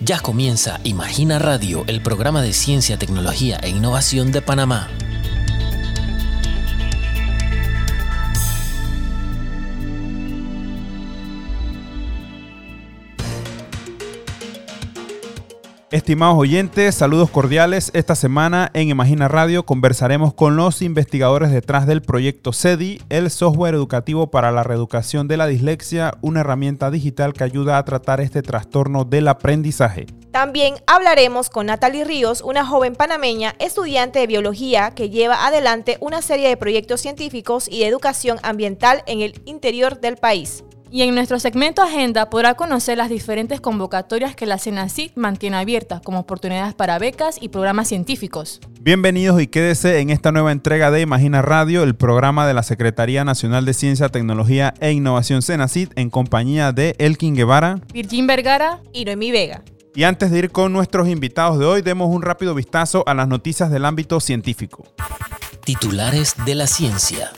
Ya 0.00 0.20
comienza 0.20 0.78
Imagina 0.84 1.38
Radio, 1.38 1.84
el 1.86 2.02
programa 2.02 2.42
de 2.42 2.52
ciencia, 2.52 2.98
tecnología 2.98 3.58
e 3.62 3.70
innovación 3.70 4.30
de 4.30 4.42
Panamá. 4.42 4.88
Estimados 15.92 16.36
oyentes, 16.36 16.96
saludos 16.96 17.30
cordiales. 17.30 17.92
Esta 17.94 18.16
semana 18.16 18.72
en 18.74 18.88
Imagina 18.88 19.28
Radio 19.28 19.64
conversaremos 19.64 20.34
con 20.34 20.56
los 20.56 20.82
investigadores 20.82 21.52
detrás 21.52 21.86
del 21.86 22.02
proyecto 22.02 22.52
CEDI, 22.52 23.02
el 23.08 23.30
software 23.30 23.76
educativo 23.76 24.28
para 24.28 24.50
la 24.50 24.64
reeducación 24.64 25.28
de 25.28 25.36
la 25.36 25.46
dislexia, 25.46 26.14
una 26.22 26.40
herramienta 26.40 26.90
digital 26.90 27.34
que 27.34 27.44
ayuda 27.44 27.78
a 27.78 27.84
tratar 27.84 28.20
este 28.20 28.42
trastorno 28.42 29.04
del 29.04 29.28
aprendizaje. 29.28 30.06
También 30.32 30.74
hablaremos 30.88 31.50
con 31.50 31.66
Natalie 31.66 32.04
Ríos, 32.04 32.40
una 32.40 32.66
joven 32.66 32.96
panameña 32.96 33.54
estudiante 33.60 34.18
de 34.18 34.26
biología 34.26 34.90
que 34.90 35.08
lleva 35.08 35.46
adelante 35.46 35.98
una 36.00 36.20
serie 36.20 36.48
de 36.48 36.56
proyectos 36.56 37.00
científicos 37.00 37.68
y 37.70 37.78
de 37.78 37.86
educación 37.86 38.38
ambiental 38.42 39.04
en 39.06 39.20
el 39.20 39.40
interior 39.44 40.00
del 40.00 40.16
país. 40.16 40.64
Y 40.88 41.02
en 41.02 41.14
nuestro 41.14 41.40
segmento 41.40 41.82
Agenda 41.82 42.30
podrá 42.30 42.54
conocer 42.54 42.96
las 42.96 43.08
diferentes 43.08 43.60
convocatorias 43.60 44.36
que 44.36 44.46
la 44.46 44.56
CENACID 44.56 45.10
mantiene 45.16 45.56
abiertas 45.56 46.00
como 46.00 46.20
oportunidades 46.20 46.74
para 46.74 46.98
becas 47.00 47.38
y 47.40 47.48
programas 47.48 47.88
científicos. 47.88 48.60
Bienvenidos 48.80 49.42
y 49.42 49.48
quédese 49.48 49.98
en 49.98 50.10
esta 50.10 50.30
nueva 50.30 50.52
entrega 50.52 50.92
de 50.92 51.00
Imagina 51.00 51.42
Radio, 51.42 51.82
el 51.82 51.96
programa 51.96 52.46
de 52.46 52.54
la 52.54 52.62
Secretaría 52.62 53.24
Nacional 53.24 53.64
de 53.64 53.74
Ciencia, 53.74 54.10
Tecnología 54.10 54.74
e 54.80 54.92
Innovación 54.92 55.42
CENACID 55.42 55.88
en 55.96 56.08
compañía 56.08 56.70
de 56.70 56.94
Elkin 56.98 57.34
Guevara, 57.34 57.80
Virgin 57.92 58.28
Vergara 58.28 58.80
y 58.92 59.04
Noemí 59.04 59.32
Vega. 59.32 59.64
Y 59.96 60.04
antes 60.04 60.30
de 60.30 60.38
ir 60.38 60.50
con 60.50 60.72
nuestros 60.72 61.08
invitados 61.08 61.58
de 61.58 61.64
hoy, 61.64 61.82
demos 61.82 62.14
un 62.14 62.22
rápido 62.22 62.54
vistazo 62.54 63.02
a 63.06 63.14
las 63.14 63.26
noticias 63.26 63.70
del 63.70 63.86
ámbito 63.86 64.20
científico. 64.20 64.84
Titulares 65.64 66.34
de 66.44 66.54
la 66.54 66.68
ciencia. 66.68 67.32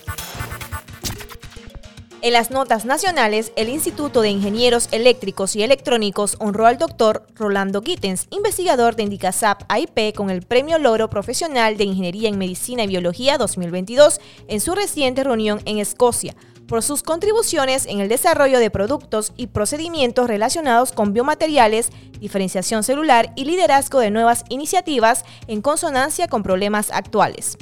En 2.20 2.32
las 2.32 2.50
notas 2.50 2.84
nacionales, 2.84 3.52
el 3.54 3.68
Instituto 3.68 4.22
de 4.22 4.30
Ingenieros 4.30 4.88
Eléctricos 4.90 5.54
y 5.54 5.62
Electrónicos 5.62 6.34
honró 6.40 6.66
al 6.66 6.76
doctor 6.76 7.24
Rolando 7.36 7.80
Gittens, 7.80 8.26
investigador 8.30 8.96
de 8.96 9.04
Indicasap 9.04 9.62
AIP 9.68 10.16
con 10.16 10.28
el 10.28 10.42
Premio 10.42 10.80
Logro 10.80 11.08
Profesional 11.08 11.76
de 11.76 11.84
Ingeniería 11.84 12.28
en 12.28 12.36
Medicina 12.36 12.82
y 12.82 12.88
Biología 12.88 13.38
2022 13.38 14.20
en 14.48 14.60
su 14.60 14.74
reciente 14.74 15.22
reunión 15.22 15.60
en 15.64 15.78
Escocia, 15.78 16.34
por 16.66 16.82
sus 16.82 17.04
contribuciones 17.04 17.86
en 17.86 18.00
el 18.00 18.08
desarrollo 18.08 18.58
de 18.58 18.70
productos 18.70 19.32
y 19.36 19.46
procedimientos 19.46 20.26
relacionados 20.26 20.90
con 20.90 21.12
biomateriales, 21.12 21.90
diferenciación 22.18 22.82
celular 22.82 23.32
y 23.36 23.44
liderazgo 23.44 24.00
de 24.00 24.10
nuevas 24.10 24.44
iniciativas 24.48 25.24
en 25.46 25.62
consonancia 25.62 26.26
con 26.26 26.42
problemas 26.42 26.90
actuales. 26.90 27.56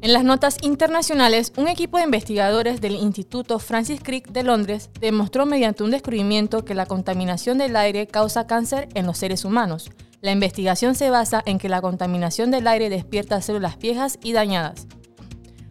En 0.00 0.12
las 0.12 0.22
notas 0.22 0.58
internacionales, 0.62 1.52
un 1.56 1.66
equipo 1.66 1.98
de 1.98 2.04
investigadores 2.04 2.80
del 2.80 2.94
Instituto 2.94 3.58
Francis 3.58 4.00
Crick 4.00 4.28
de 4.30 4.44
Londres 4.44 4.90
demostró 5.00 5.44
mediante 5.44 5.82
un 5.82 5.90
descubrimiento 5.90 6.64
que 6.64 6.76
la 6.76 6.86
contaminación 6.86 7.58
del 7.58 7.74
aire 7.74 8.06
causa 8.06 8.46
cáncer 8.46 8.88
en 8.94 9.06
los 9.06 9.18
seres 9.18 9.44
humanos. 9.44 9.90
La 10.20 10.30
investigación 10.30 10.94
se 10.94 11.10
basa 11.10 11.42
en 11.46 11.58
que 11.58 11.68
la 11.68 11.80
contaminación 11.80 12.52
del 12.52 12.68
aire 12.68 12.90
despierta 12.90 13.42
células 13.42 13.76
viejas 13.78 14.20
y 14.22 14.34
dañadas. 14.34 14.86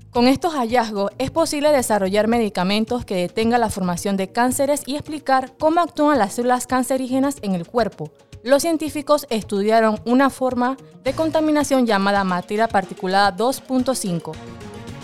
Con 0.10 0.28
estos 0.28 0.56
hallazgos 0.56 1.12
es 1.20 1.32
posible 1.32 1.72
desarrollar 1.72 2.28
medicamentos 2.28 3.06
que 3.06 3.16
detengan 3.16 3.62
la 3.62 3.70
formación 3.70 4.18
de 4.18 4.30
cánceres 4.30 4.84
y 4.86 4.96
explicar 4.96 5.54
cómo 5.58 5.80
actúan 5.80 6.20
las 6.20 6.34
células 6.34 6.68
cancerígenas 6.68 7.38
en 7.44 7.56
el 7.56 7.66
cuerpo, 7.66 8.12
los 8.48 8.62
científicos 8.62 9.28
estudiaron 9.30 10.00
una 10.06 10.30
forma 10.30 10.78
de 11.04 11.12
contaminación 11.12 11.86
llamada 11.86 12.24
materia 12.24 12.70
particulada 12.70 13.36
2.5. 13.36 14.32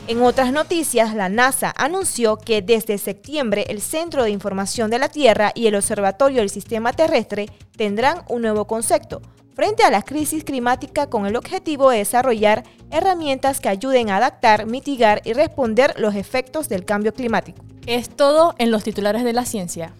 En 0.07 0.21
otras 0.21 0.53
noticias, 0.53 1.13
la 1.13 1.27
NASA 1.27 1.73
anunció 1.75 2.37
que 2.37 2.61
desde 2.61 2.97
septiembre 2.97 3.65
el 3.67 3.81
Centro 3.81 4.23
de 4.23 4.29
Información 4.29 4.89
de 4.89 4.97
la 4.97 5.09
Tierra 5.09 5.51
y 5.55 5.67
el 5.67 5.75
Observatorio 5.75 6.39
del 6.39 6.49
Sistema 6.49 6.93
Terrestre 6.93 7.47
tendrán 7.75 8.23
un 8.29 8.43
nuevo 8.43 8.65
concepto 8.65 9.21
frente 9.53 9.83
a 9.83 9.91
la 9.91 10.03
crisis 10.03 10.45
climática 10.45 11.09
con 11.09 11.25
el 11.25 11.35
objetivo 11.35 11.89
de 11.89 11.97
desarrollar 11.97 12.63
herramientas 12.91 13.59
que 13.59 13.67
ayuden 13.67 14.09
a 14.09 14.17
adaptar, 14.17 14.67
mitigar 14.67 15.21
y 15.25 15.33
responder 15.33 15.95
los 15.97 16.15
efectos 16.15 16.69
del 16.69 16.85
cambio 16.85 17.13
climático. 17.13 17.61
Es 17.87 18.07
todo 18.07 18.55
en 18.57 18.71
los 18.71 18.85
titulares 18.85 19.25
de 19.25 19.33
la 19.33 19.43
ciencia. 19.43 19.93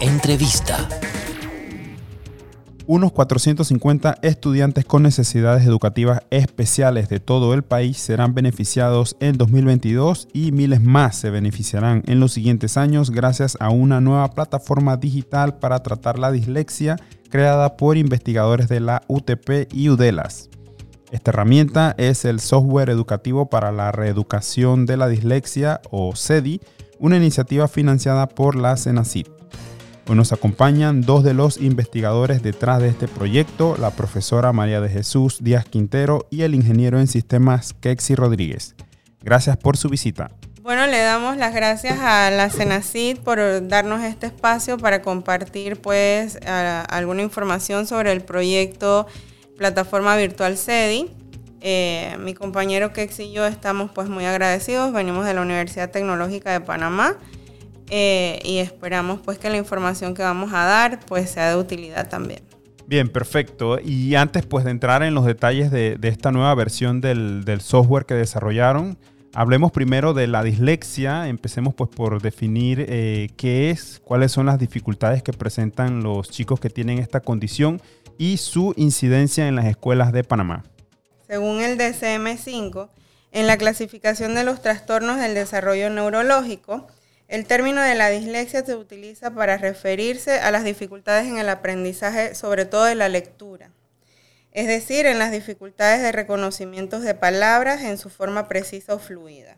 Entrevista 0.00 0.88
unos 2.90 3.12
450 3.12 4.16
estudiantes 4.22 4.84
con 4.84 5.04
necesidades 5.04 5.64
educativas 5.64 6.22
especiales 6.30 7.08
de 7.08 7.20
todo 7.20 7.54
el 7.54 7.62
país 7.62 7.96
serán 7.98 8.34
beneficiados 8.34 9.16
en 9.20 9.38
2022 9.38 10.26
y 10.32 10.50
miles 10.50 10.82
más 10.82 11.14
se 11.14 11.30
beneficiarán 11.30 12.02
en 12.08 12.18
los 12.18 12.32
siguientes 12.32 12.76
años 12.76 13.10
gracias 13.10 13.56
a 13.60 13.70
una 13.70 14.00
nueva 14.00 14.32
plataforma 14.32 14.96
digital 14.96 15.58
para 15.58 15.84
tratar 15.84 16.18
la 16.18 16.32
dislexia 16.32 16.96
creada 17.28 17.76
por 17.76 17.96
investigadores 17.96 18.68
de 18.68 18.80
la 18.80 19.02
UTP 19.06 19.72
y 19.72 19.88
UDELAS. 19.88 20.50
Esta 21.12 21.30
herramienta 21.30 21.94
es 21.96 22.24
el 22.24 22.40
software 22.40 22.90
educativo 22.90 23.48
para 23.48 23.70
la 23.70 23.92
reeducación 23.92 24.84
de 24.84 24.96
la 24.96 25.06
dislexia 25.06 25.80
o 25.92 26.16
CEDI, 26.16 26.60
una 26.98 27.18
iniciativa 27.18 27.68
financiada 27.68 28.28
por 28.28 28.56
la 28.56 28.76
CENACIT. 28.76 29.39
Hoy 30.10 30.16
nos 30.16 30.32
acompañan 30.32 31.02
dos 31.02 31.22
de 31.22 31.34
los 31.34 31.58
investigadores 31.58 32.42
detrás 32.42 32.82
de 32.82 32.88
este 32.88 33.06
proyecto, 33.06 33.76
la 33.78 33.92
profesora 33.92 34.52
María 34.52 34.80
de 34.80 34.88
Jesús 34.88 35.38
Díaz 35.40 35.64
Quintero 35.64 36.26
y 36.30 36.42
el 36.42 36.56
ingeniero 36.56 36.98
en 36.98 37.06
sistemas 37.06 37.74
Kexi 37.74 38.16
Rodríguez. 38.16 38.74
Gracias 39.22 39.56
por 39.56 39.76
su 39.76 39.88
visita. 39.88 40.32
Bueno, 40.62 40.88
le 40.88 40.98
damos 40.98 41.36
las 41.36 41.54
gracias 41.54 42.00
a 42.00 42.32
la 42.32 42.50
CENACID 42.50 43.18
por 43.18 43.68
darnos 43.68 44.02
este 44.02 44.26
espacio 44.26 44.78
para 44.78 45.00
compartir 45.00 45.80
pues 45.80 46.40
alguna 46.44 47.22
información 47.22 47.86
sobre 47.86 48.10
el 48.10 48.22
proyecto 48.22 49.06
Plataforma 49.58 50.16
Virtual 50.16 50.56
CEDI. 50.56 51.08
Eh, 51.60 52.16
mi 52.18 52.34
compañero 52.34 52.92
Kexi 52.92 53.26
y 53.26 53.32
yo 53.32 53.46
estamos 53.46 53.92
pues 53.92 54.08
muy 54.08 54.24
agradecidos, 54.24 54.92
venimos 54.92 55.24
de 55.24 55.34
la 55.34 55.42
Universidad 55.42 55.92
Tecnológica 55.92 56.50
de 56.50 56.60
Panamá 56.62 57.16
eh, 57.90 58.40
y 58.44 58.58
esperamos 58.58 59.20
pues 59.24 59.38
que 59.38 59.50
la 59.50 59.56
información 59.56 60.14
que 60.14 60.22
vamos 60.22 60.52
a 60.52 60.64
dar 60.64 61.00
pues 61.06 61.30
sea 61.30 61.50
de 61.50 61.56
utilidad 61.56 62.08
también. 62.08 62.40
Bien, 62.86 63.08
perfecto. 63.08 63.78
Y 63.78 64.14
antes 64.14 64.46
pues 64.46 64.64
de 64.64 64.70
entrar 64.70 65.02
en 65.02 65.14
los 65.14 65.24
detalles 65.24 65.70
de, 65.70 65.98
esta 66.02 66.32
nueva 66.32 66.54
versión 66.54 67.00
del, 67.00 67.60
software 67.60 68.04
que 68.04 68.14
desarrollaron, 68.14 68.98
hablemos 69.34 69.72
primero 69.72 70.14
de 70.14 70.26
la 70.26 70.42
dislexia. 70.42 71.28
Empecemos 71.28 71.74
pues 71.74 71.90
por 71.90 72.22
definir 72.22 72.84
eh, 72.88 73.30
qué 73.36 73.70
es, 73.70 74.00
cuáles 74.04 74.32
son 74.32 74.46
las 74.46 74.58
dificultades 74.58 75.22
que 75.22 75.32
presentan 75.32 76.02
los 76.02 76.30
chicos 76.30 76.58
que 76.58 76.70
tienen 76.70 76.98
esta 76.98 77.20
condición 77.20 77.80
y 78.18 78.36
su 78.36 78.74
incidencia 78.76 79.48
en 79.48 79.56
las 79.56 79.66
escuelas 79.66 80.12
de 80.12 80.24
Panamá. 80.24 80.64
Según 81.28 81.60
el 81.60 81.78
DCM5, 81.78 82.88
en 83.32 83.46
la 83.46 83.56
clasificación 83.56 84.34
de 84.34 84.42
los 84.42 84.62
trastornos 84.62 85.18
del 85.20 85.34
desarrollo 85.34 85.90
neurológico, 85.90 86.88
el 87.30 87.46
término 87.46 87.80
de 87.80 87.94
la 87.94 88.10
dislexia 88.10 88.64
se 88.64 88.74
utiliza 88.74 89.30
para 89.30 89.56
referirse 89.56 90.40
a 90.40 90.50
las 90.50 90.64
dificultades 90.64 91.28
en 91.28 91.38
el 91.38 91.48
aprendizaje, 91.48 92.34
sobre 92.34 92.64
todo 92.64 92.84
de 92.86 92.96
la 92.96 93.08
lectura, 93.08 93.70
es 94.50 94.66
decir, 94.66 95.06
en 95.06 95.20
las 95.20 95.30
dificultades 95.30 96.02
de 96.02 96.10
reconocimiento 96.10 96.98
de 96.98 97.14
palabras 97.14 97.82
en 97.82 97.98
su 97.98 98.10
forma 98.10 98.48
precisa 98.48 98.94
o 98.94 98.98
fluida. 98.98 99.56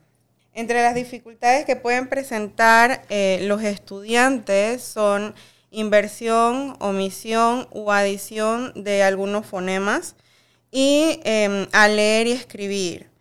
Entre 0.52 0.82
las 0.82 0.94
dificultades 0.94 1.64
que 1.64 1.76
pueden 1.76 2.08
presentar 2.08 3.06
eh, 3.08 3.38
los 3.44 3.62
estudiantes 3.62 4.82
son 4.82 5.34
inversión, 5.70 6.76
omisión 6.78 7.68
u 7.70 7.90
adición 7.90 8.72
de 8.74 9.02
algunos 9.02 9.46
fonemas 9.46 10.14
y 10.70 11.20
em, 11.24 11.66
a 11.72 11.88
leer 11.88 12.26
y 12.26 12.32
escribir 12.32 13.11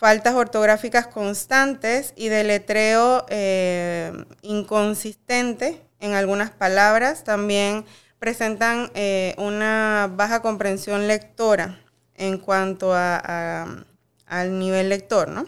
faltas 0.00 0.34
ortográficas 0.34 1.06
constantes 1.06 2.14
y 2.16 2.28
deletreo 2.28 3.26
eh, 3.28 4.10
inconsistente 4.40 5.82
en 6.00 6.14
algunas 6.14 6.50
palabras. 6.50 7.22
También 7.22 7.84
presentan 8.18 8.90
eh, 8.94 9.34
una 9.36 10.10
baja 10.10 10.40
comprensión 10.40 11.06
lectora 11.06 11.82
en 12.14 12.38
cuanto 12.38 12.94
al 12.94 14.58
nivel 14.58 14.88
lector, 14.88 15.28
¿no? 15.28 15.46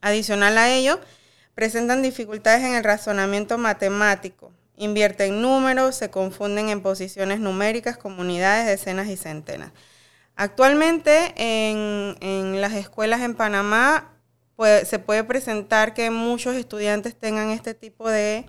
Adicional 0.00 0.56
a 0.56 0.70
ello, 0.70 1.00
presentan 1.56 2.02
dificultades 2.02 2.62
en 2.62 2.76
el 2.76 2.84
razonamiento 2.84 3.58
matemático, 3.58 4.52
invierten 4.76 5.42
números, 5.42 5.96
se 5.96 6.08
confunden 6.08 6.68
en 6.68 6.82
posiciones 6.82 7.40
numéricas, 7.40 7.96
comunidades, 7.96 8.66
decenas 8.66 9.08
y 9.08 9.16
centenas. 9.16 9.72
Actualmente 10.40 11.34
en, 11.36 12.62
las 12.62 12.72
escuelas 12.72 13.20
en 13.20 13.34
Panamá 13.34 14.16
se 14.86 14.98
puede 14.98 15.22
presentar 15.22 15.92
que 15.92 16.10
muchos 16.10 16.56
estudiantes 16.56 17.14
tengan 17.14 17.50
este 17.50 17.74
tipo 17.74 18.08
de, 18.08 18.46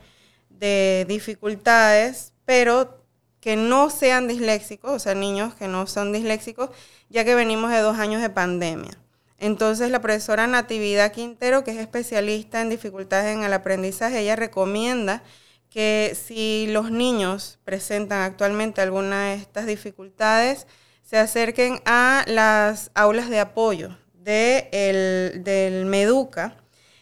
dificultades, 1.06 2.32
pero 2.46 3.04
que 3.42 3.58
no 3.58 3.90
sean 3.90 4.30
disléxicos, 4.30 4.90
o 4.90 5.00
sea, 5.00 5.16
niños 5.16 5.54
que 5.56 5.68
no 5.68 5.86
son 5.86 6.14
disléxicos, 6.14 6.70
ya 7.10 7.26
que 7.26 7.36
venimos 7.36 7.72
de 7.72 7.80
dos 7.80 8.00
años 8.00 8.22
de 8.22 8.30
pandemia. 8.30 8.98
Entonces, 9.38 9.92
la 9.92 10.00
profesora 10.00 10.48
Natividad 10.48 11.12
Quintero, 11.12 11.66
que 11.66 11.72
es 11.72 11.78
especialista 11.78 12.62
en 12.62 12.70
dificultades 12.70 13.36
en 13.36 13.44
el 13.44 13.52
aprendizaje, 13.52 14.22
ella 14.22 14.38
recomienda 14.38 15.24
que 15.70 16.16
si 16.16 16.68
los 16.68 16.90
niños 16.90 17.60
presentan 17.66 18.22
actualmente 18.22 18.80
alguna 18.80 19.26
de 19.26 19.34
estas 19.34 19.66
dificultades, 19.66 20.68
se 21.12 21.18
acerquen 21.18 21.82
a 21.84 22.24
las 22.26 22.90
aulas 22.94 23.30
de 23.30 23.42
apoyo 23.42 23.98
de 24.14 25.42
del 25.44 25.86
MEDUCA, 25.86 26.56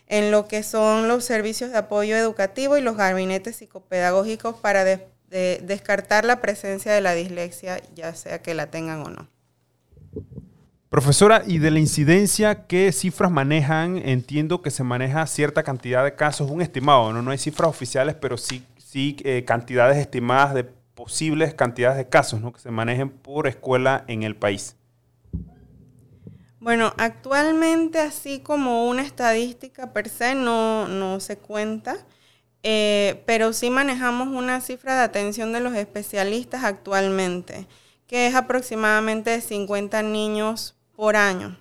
en 0.07 0.31
lo 0.31 0.47
que 0.47 0.63
son 0.63 1.07
los 1.07 1.23
servicios 1.23 1.69
de 1.69 1.77
apoyo 1.77 2.15
educativo 2.15 2.75
y 2.75 2.81
los 2.81 2.97
gabinetes 2.97 3.57
psicopedagógicos 3.57 4.55
para 4.55 4.83
descartar 5.29 6.25
la 6.25 6.41
presencia 6.41 6.91
de 6.91 7.01
la 7.01 7.13
dislexia, 7.13 7.83
ya 7.93 8.15
sea 8.15 8.41
que 8.41 8.55
la 8.55 8.71
tengan 8.71 9.01
o 9.01 9.09
no. 9.11 9.27
Profesora, 10.89 11.43
y 11.45 11.59
de 11.59 11.69
la 11.69 11.77
incidencia, 11.77 12.65
¿qué 12.65 12.91
cifras 12.91 13.29
manejan? 13.29 14.01
Entiendo 14.03 14.63
que 14.63 14.71
se 14.71 14.83
maneja 14.83 15.27
cierta 15.27 15.61
cantidad 15.61 16.03
de 16.03 16.15
casos, 16.15 16.49
un 16.49 16.63
estimado, 16.63 17.13
no, 17.13 17.21
no 17.21 17.29
hay 17.29 17.37
cifras 17.37 17.69
oficiales, 17.69 18.15
pero 18.15 18.39
sí, 18.39 18.65
sí 18.83 19.17
eh, 19.23 19.43
cantidades 19.45 19.97
estimadas 19.97 20.55
de 20.55 20.78
posibles 20.99 21.53
cantidades 21.53 21.95
de 21.95 22.09
casos 22.09 22.41
¿no? 22.41 22.51
que 22.51 22.59
se 22.59 22.71
manejen 22.71 23.09
por 23.09 23.47
escuela 23.47 24.03
en 24.07 24.23
el 24.23 24.35
país. 24.35 24.75
Bueno, 26.59 26.93
actualmente 26.97 27.99
así 27.99 28.41
como 28.41 28.85
una 28.89 29.03
estadística 29.03 29.93
per 29.93 30.09
se 30.09 30.35
no, 30.35 31.21
se 31.21 31.37
cuenta, 31.37 32.05
eh, 32.63 33.23
pero 33.25 33.53
sí 33.53 33.69
manejamos 33.69 34.27
una 34.27 34.59
cifra 34.59 34.97
de 34.97 35.03
atención 35.03 35.53
de 35.53 35.61
los 35.61 35.73
especialistas 35.73 36.65
actualmente, 36.65 37.65
que 38.05 38.27
es 38.27 38.35
aproximadamente 38.35 39.29
de 39.29 39.39
50 39.39 40.03
niños 40.03 40.75
por 40.97 41.15
año. 41.15 41.57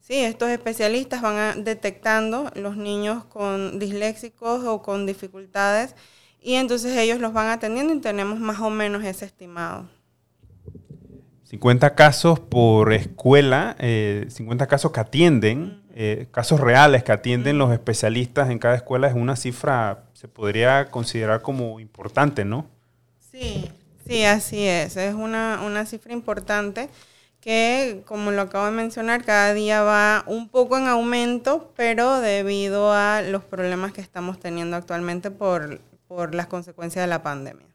Sí, 0.00 0.16
estos 0.16 0.50
especialistas 0.50 1.22
van 1.22 1.64
detectando 1.64 2.50
los 2.56 2.76
niños 2.76 3.24
con 3.24 3.78
disléxicos 3.78 4.66
o 4.66 4.82
con 4.82 5.06
dificultades 5.06 5.94
y 6.42 6.54
entonces 6.54 6.96
ellos 6.96 7.20
los 7.20 7.32
van 7.32 7.48
atendiendo 7.48 7.94
y 7.94 8.00
tenemos 8.00 8.40
más 8.40 8.60
o 8.60 8.70
menos 8.70 9.04
ese 9.04 9.24
estimado. 9.24 9.88
50 11.44 11.94
casos 11.94 12.40
por 12.40 12.92
escuela, 12.92 13.76
50 13.78 14.64
eh, 14.64 14.66
casos 14.66 14.90
que 14.90 15.00
atienden, 15.00 15.82
eh, 15.94 16.26
casos 16.30 16.58
reales 16.58 17.04
que 17.04 17.12
atienden 17.12 17.58
los 17.58 17.70
especialistas 17.72 18.48
en 18.48 18.58
cada 18.58 18.74
escuela 18.74 19.06
es 19.06 19.14
una 19.14 19.36
cifra, 19.36 20.04
se 20.14 20.28
podría 20.28 20.90
considerar 20.90 21.42
como 21.42 21.78
importante, 21.78 22.46
¿no? 22.46 22.66
Sí, 23.30 23.70
sí, 24.08 24.24
así 24.24 24.66
es. 24.66 24.96
Es 24.96 25.14
una, 25.14 25.60
una 25.62 25.84
cifra 25.84 26.14
importante 26.14 26.88
que, 27.42 28.02
como 28.06 28.30
lo 28.30 28.42
acabo 28.42 28.64
de 28.64 28.72
mencionar, 28.72 29.22
cada 29.22 29.52
día 29.52 29.82
va 29.82 30.24
un 30.26 30.48
poco 30.48 30.78
en 30.78 30.86
aumento, 30.86 31.72
pero 31.76 32.20
debido 32.20 32.92
a 32.92 33.20
los 33.20 33.44
problemas 33.44 33.92
que 33.92 34.00
estamos 34.00 34.40
teniendo 34.40 34.76
actualmente 34.76 35.30
por, 35.30 35.80
por 36.14 36.34
las 36.34 36.46
consecuencias 36.46 37.02
de 37.02 37.06
la 37.06 37.22
pandemia. 37.22 37.66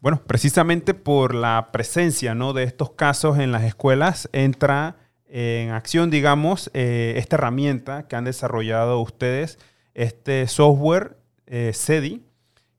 Bueno, 0.00 0.22
precisamente 0.24 0.94
por 0.94 1.34
la 1.34 1.70
presencia 1.72 2.36
¿no? 2.36 2.52
de 2.52 2.62
estos 2.62 2.92
casos 2.92 3.38
en 3.40 3.50
las 3.50 3.64
escuelas, 3.64 4.28
entra 4.32 4.96
en 5.26 5.70
acción, 5.70 6.08
digamos, 6.10 6.70
eh, 6.72 7.14
esta 7.16 7.34
herramienta 7.34 8.06
que 8.06 8.14
han 8.14 8.24
desarrollado 8.24 9.00
ustedes, 9.00 9.58
este 9.92 10.46
software 10.46 11.16
eh, 11.46 11.72
SEDI, 11.74 12.22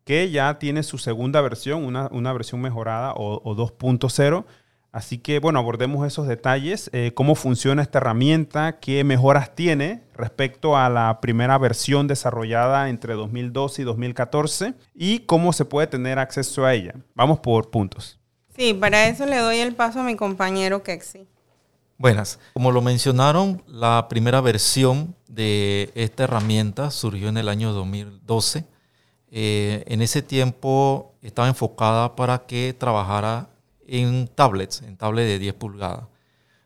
que 0.06 0.32
ya 0.32 0.60
tiene 0.60 0.84
su 0.84 0.98
segunda 0.98 1.42
versión, 1.42 1.84
una, 1.84 2.34
versión 2.34 2.62
mejorada 2.62 3.12
o, 3.14 3.42
o 3.44 3.56
2.0 3.56 4.46
Así 4.92 5.20
que, 5.20 5.40
bueno, 5.40 5.60
abordemos 5.60 6.06
esos 6.06 6.28
detalles, 6.28 6.90
eh, 6.92 7.14
cómo 7.16 7.36
funciona 7.36 7.82
esta 7.82 8.00
herramienta, 8.00 8.80
qué 8.80 9.06
mejoras 9.06 9.56
tiene 9.56 10.04
respecto 10.16 10.76
a 10.76 10.90
la 10.90 11.22
primera 11.22 11.58
versión 11.58 12.08
desarrollada 12.08 12.90
entre 12.90 13.14
2012 13.14 13.82
y 13.82 13.86
2014 13.86 14.74
y 14.94 15.20
cómo 15.20 15.54
se 15.54 15.64
puede 15.64 15.88
tener 15.88 16.20
acceso 16.20 16.66
a 16.66 16.74
ella. 16.74 16.96
Vamos 17.16 17.40
por 17.40 17.70
puntos. 17.70 18.20
Sí, 18.54 18.74
para 18.74 19.08
eso 19.08 19.26
le 19.26 19.38
doy 19.38 19.60
el 19.60 19.76
paso 19.76 20.02
a 20.02 20.04
mi 20.04 20.18
compañero 20.18 20.84
Kexi. 20.84 21.26
Buenas. 21.98 22.40
Como 22.54 22.72
lo 22.72 22.82
mencionaron, 22.82 23.64
la 23.68 24.08
primera 24.10 24.42
versión 24.42 25.16
de 25.30 25.92
esta 25.96 26.26
herramienta 26.26 26.92
surgió 26.92 27.30
en 27.30 27.38
el 27.38 27.48
año 27.48 27.72
2012. 27.72 28.66
Eh, 29.32 29.84
en 29.88 30.02
ese 30.02 30.22
tiempo 30.22 31.14
estaba 31.22 31.48
enfocada 31.48 32.16
para 32.18 32.46
que 32.46 32.76
trabajara 32.78 33.52
en 33.88 34.28
tablets, 34.28 34.82
en 34.82 34.98
tablets 34.98 35.28
de 35.28 35.40
10 35.40 35.54
pulgadas. 35.56 36.06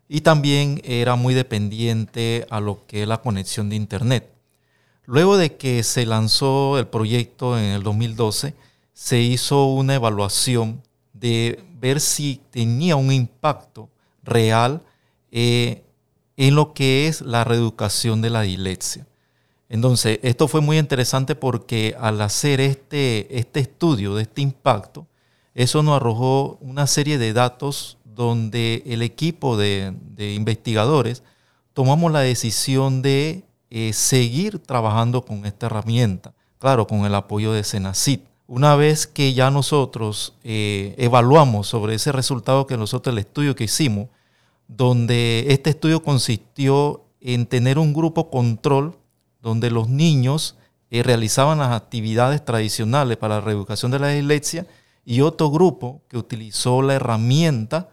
Y 0.07 0.21
también 0.21 0.81
era 0.83 1.15
muy 1.15 1.33
dependiente 1.33 2.45
a 2.49 2.59
lo 2.59 2.85
que 2.85 3.01
es 3.01 3.07
la 3.07 3.21
conexión 3.21 3.69
de 3.69 3.75
Internet. 3.75 4.29
Luego 5.05 5.37
de 5.37 5.55
que 5.55 5.83
se 5.83 6.05
lanzó 6.05 6.77
el 6.79 6.87
proyecto 6.87 7.57
en 7.57 7.65
el 7.65 7.83
2012, 7.83 8.53
se 8.93 9.19
hizo 9.19 9.65
una 9.65 9.95
evaluación 9.95 10.81
de 11.13 11.63
ver 11.79 11.99
si 11.99 12.41
tenía 12.51 12.95
un 12.95 13.11
impacto 13.11 13.89
real 14.23 14.81
eh, 15.31 15.83
en 16.37 16.55
lo 16.55 16.73
que 16.73 17.07
es 17.07 17.21
la 17.21 17.43
reeducación 17.43 18.21
de 18.21 18.29
la 18.29 18.41
dislexia. 18.41 19.05
Entonces, 19.69 20.19
esto 20.21 20.47
fue 20.47 20.61
muy 20.61 20.77
interesante 20.77 21.35
porque 21.35 21.95
al 21.99 22.21
hacer 22.21 22.61
este, 22.61 23.37
este 23.37 23.59
estudio 23.61 24.15
de 24.15 24.23
este 24.23 24.41
impacto, 24.41 25.07
eso 25.55 25.81
nos 25.83 25.95
arrojó 25.95 26.57
una 26.59 26.85
serie 26.85 27.17
de 27.17 27.31
datos 27.31 27.97
donde 28.03 28.83
el 28.85 29.01
equipo 29.01 29.55
de, 29.55 29.93
investigadores 30.17 31.23
tomamos 31.73 32.11
la 32.11 32.19
decisión 32.19 33.01
de 33.01 33.45
eh, 33.69 33.93
seguir 33.93 34.59
trabajando 34.59 35.23
con 35.23 35.45
esta 35.45 35.67
herramienta, 35.67 36.33
claro, 36.59 36.87
con 36.87 37.05
el 37.05 37.15
apoyo 37.15 37.53
de 37.53 37.63
Senacit. 37.63 38.21
Una 38.47 38.75
vez 38.75 39.07
que 39.07 39.33
ya 39.33 39.49
nosotros 39.49 40.33
eh, 40.43 40.93
evaluamos 40.97 41.67
sobre 41.67 41.95
ese 41.95 42.11
resultado 42.11 42.67
que 42.67 42.77
nosotros, 42.77 43.13
el 43.13 43.19
estudio 43.19 43.55
que 43.55 43.63
hicimos, 43.63 44.09
donde 44.67 45.45
este 45.49 45.69
estudio 45.69 46.03
consistió 46.03 47.05
en 47.21 47.45
tener 47.45 47.79
un 47.79 47.93
grupo 47.93 48.29
control 48.29 48.97
donde 49.41 49.71
los 49.71 49.87
niños 49.87 50.57
eh, 50.91 51.01
realizaban 51.01 51.59
las 51.59 51.71
actividades 51.71 52.43
tradicionales 52.43 53.17
para 53.17 53.35
la 53.35 53.41
reeducación 53.41 53.91
de 53.91 53.99
la 53.99 54.09
dislexia 54.09 54.67
y 55.05 55.21
otro 55.21 55.51
grupo 55.51 56.01
que 56.09 56.17
utilizó 56.17 56.81
la 56.81 56.95
herramienta 56.95 57.89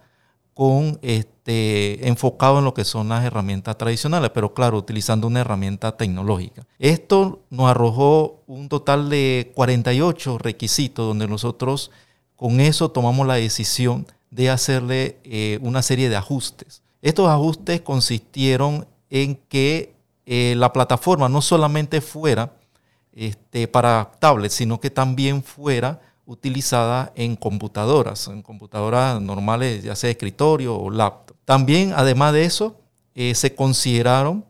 con 0.53 0.99
este, 1.01 2.07
enfocado 2.07 2.59
en 2.59 2.65
lo 2.65 2.73
que 2.73 2.85
son 2.85 3.09
las 3.09 3.23
herramientas 3.23 3.77
tradicionales, 3.77 4.31
pero 4.33 4.53
claro, 4.53 4.77
utilizando 4.77 5.27
una 5.27 5.41
herramienta 5.41 5.95
tecnológica. 5.97 6.65
Esto 6.79 7.41
nos 7.49 7.69
arrojó 7.69 8.43
un 8.47 8.69
total 8.69 9.09
de 9.09 9.51
48 9.55 10.37
requisitos 10.37 11.07
donde 11.07 11.27
nosotros 11.27 11.91
con 12.35 12.59
eso 12.59 12.91
tomamos 12.91 13.25
la 13.25 13.35
decisión 13.35 14.05
de 14.29 14.49
hacerle 14.49 15.19
eh, 15.23 15.59
una 15.61 15.81
serie 15.81 16.09
de 16.09 16.15
ajustes. 16.15 16.81
Estos 17.01 17.29
ajustes 17.29 17.81
consistieron 17.81 18.87
en 19.09 19.35
que 19.35 19.93
eh, 20.25 20.55
la 20.57 20.73
plataforma 20.73 21.29
no 21.29 21.41
solamente 21.41 22.01
fuera 22.01 22.53
este, 23.11 23.67
para 23.67 24.11
tablets, 24.19 24.55
sino 24.55 24.79
que 24.79 24.89
también 24.89 25.43
fuera 25.43 26.01
utilizada 26.25 27.11
en 27.15 27.35
computadoras, 27.35 28.27
en 28.27 28.41
computadoras 28.41 29.21
normales, 29.21 29.83
ya 29.83 29.95
sea 29.95 30.09
escritorio 30.09 30.75
o 30.75 30.89
laptop. 30.89 31.35
También, 31.45 31.93
además 31.95 32.33
de 32.33 32.45
eso, 32.45 32.77
eh, 33.15 33.35
se 33.35 33.55
consideraron 33.55 34.45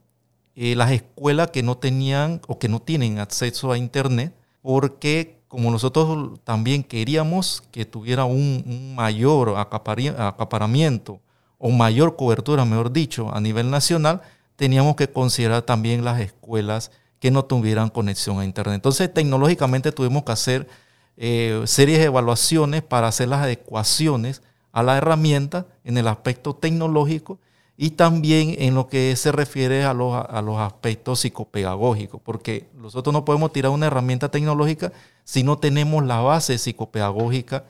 eh, 0.56 0.75
las 0.75 0.92
escuelas 0.92 1.50
que 1.50 1.63
no 1.63 1.77
tenían 1.77 2.42
o 2.48 2.60
que 2.60 2.70
no 2.70 2.80
tienen 2.80 3.20
acceso 3.20 3.72
a 3.72 3.77
Internet, 3.77 4.34
porque 4.62 5.42
como 5.48 5.72
nosotros 5.72 6.39
también 6.44 6.84
queríamos 6.84 7.63
que 7.72 7.86
tuviera 7.86 8.25
un, 8.25 8.94
mayor 8.96 9.56
acaparamiento 9.58 11.20
o 11.58 11.70
mayor 11.70 12.15
cobertura, 12.15 12.65
mejor 12.65 12.92
dicho, 12.92 13.34
a 13.34 13.39
nivel 13.39 13.70
nacional, 13.70 14.22
teníamos 14.56 14.96
que 14.96 15.10
considerar 15.10 15.63
también 15.63 16.03
las 16.03 16.20
escuelas 16.22 16.92
que 17.20 17.32
no 17.32 17.46
tuvieran 17.46 17.89
conexión 17.89 18.39
a 18.39 18.46
Internet. 18.46 18.75
Entonces, 18.75 19.13
tecnológicamente 19.13 19.92
tuvimos 19.92 20.24
que 20.24 20.32
hacer 20.32 20.68
eh, 21.17 21.62
series 21.65 22.00
de 22.00 22.05
evaluaciones 22.05 22.82
para 22.82 23.08
hacer 23.08 23.27
las 23.27 23.41
adecuaciones 23.41 24.41
a 24.72 24.84
la 24.84 24.98
herramienta 24.98 25.67
en 25.84 25.98
el 25.98 26.08
aspecto 26.08 26.55
tecnológico 26.55 27.39
y 27.77 27.91
también 27.91 28.55
en 28.60 28.75
lo 28.75 28.88
que 28.88 29.15
se 29.15 29.32
refiere 29.32 29.84
a 29.84 29.93
los, 29.93 30.13
a 30.13 30.41
los 30.41 30.60
aspectos 30.60 31.22
psicopedagógicos, 31.22 32.22
porque 32.22 32.67
nosotros 32.75 33.13
no 33.13 33.25
podemos 33.25 33.51
tirar 33.51 33.72
una 33.72 33.88
herramienta 33.88 34.29
tecnológica 34.29 34.91
si 35.24 35.43
no 35.43 35.58
tenemos 35.58 36.05
la 36.05 36.20
base 36.20 36.58
psicopedagógica 36.58 37.65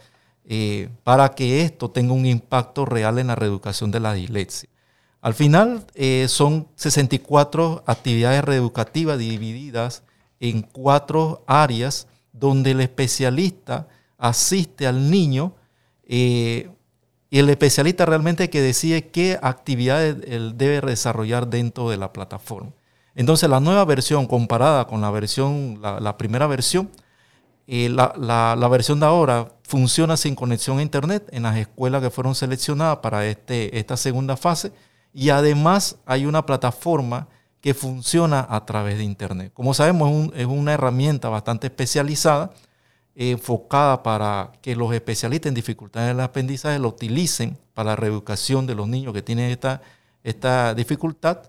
eh, 0.45 0.89
para 1.03 1.29
que 1.35 1.62
esto 1.62 1.89
tenga 1.89 2.13
un 2.13 2.25
impacto 2.25 2.85
real 2.85 3.17
en 3.17 3.27
la 3.27 3.35
reeducación 3.35 3.91
de 3.91 4.01
la 4.01 4.13
dislexia. 4.13 4.69
Al 5.21 5.33
final 5.33 5.85
eh, 5.95 6.25
son 6.27 6.67
64 6.75 7.83
actividades 7.88 8.43
reeducativas 8.43 9.17
divididas 9.17 10.03
en 10.41 10.62
cuatro 10.63 11.45
áreas 11.47 12.07
donde 12.33 12.71
el 12.71 12.81
especialista 12.81 13.87
asiste 14.17 14.85
al 14.85 15.09
niño 15.09 15.55
y 16.05 16.67
el 17.31 17.49
especialista 17.49 18.05
realmente 18.05 18.49
que 18.49 18.61
decide 18.61 19.07
qué 19.07 19.39
actividades 19.41 20.17
él 20.27 20.57
debe 20.57 20.81
desarrollar 20.81 21.47
dentro 21.47 21.89
de 21.89 21.97
la 21.97 22.11
plataforma. 22.11 22.71
Entonces 23.15 23.49
la 23.49 23.59
nueva 23.59 23.85
versión 23.85 24.27
comparada 24.27 24.85
con 24.85 25.01
la 25.01 25.11
versión, 25.11 25.79
la, 25.81 26.17
primera 26.17 26.47
versión, 26.47 26.89
eh, 27.67 27.89
la, 27.89 28.67
versión 28.69 28.99
de 28.99 29.05
ahora 29.05 29.51
funciona 29.63 30.17
sin 30.17 30.35
conexión 30.35 30.79
a 30.79 30.81
internet 30.81 31.27
en 31.31 31.43
las 31.43 31.57
escuelas 31.57 32.01
que 32.01 32.09
fueron 32.09 32.35
seleccionadas 32.35 32.97
para 32.97 33.25
este, 33.25 33.77
esta 33.77 33.97
segunda 33.97 34.35
fase 34.35 34.71
y 35.13 35.29
además 35.29 35.97
hay 36.05 36.25
una 36.25 36.45
plataforma 36.45 37.27
que 37.63 37.74
funciona 37.74 38.46
a 38.50 38.65
través 38.65 38.98
de 38.98 39.05
internet. 39.05 39.53
Como 39.53 39.74
sabemos 39.74 40.32
es, 40.36 40.46
una 40.46 40.74
herramienta 40.74 41.29
bastante 41.29 41.67
especializada 41.67 42.51
enfocada 43.15 44.03
para 44.03 44.51
que 44.62 44.75
los 44.75 44.93
especialistas 44.93 45.48
en 45.48 45.53
dificultades 45.53 46.10
del 46.10 46.20
aprendizaje 46.20 46.77
lo 46.77 46.89
utilicen 46.89 47.58
para 47.74 47.91
la 47.91 47.96
reeducación 47.96 48.67
de 48.67 48.75
los 48.75 48.89
niños 48.89 49.13
que 49.13 49.22
tienen 49.22 49.50
esta, 49.50 49.82
esta 50.25 50.74
dificultad 50.74 51.43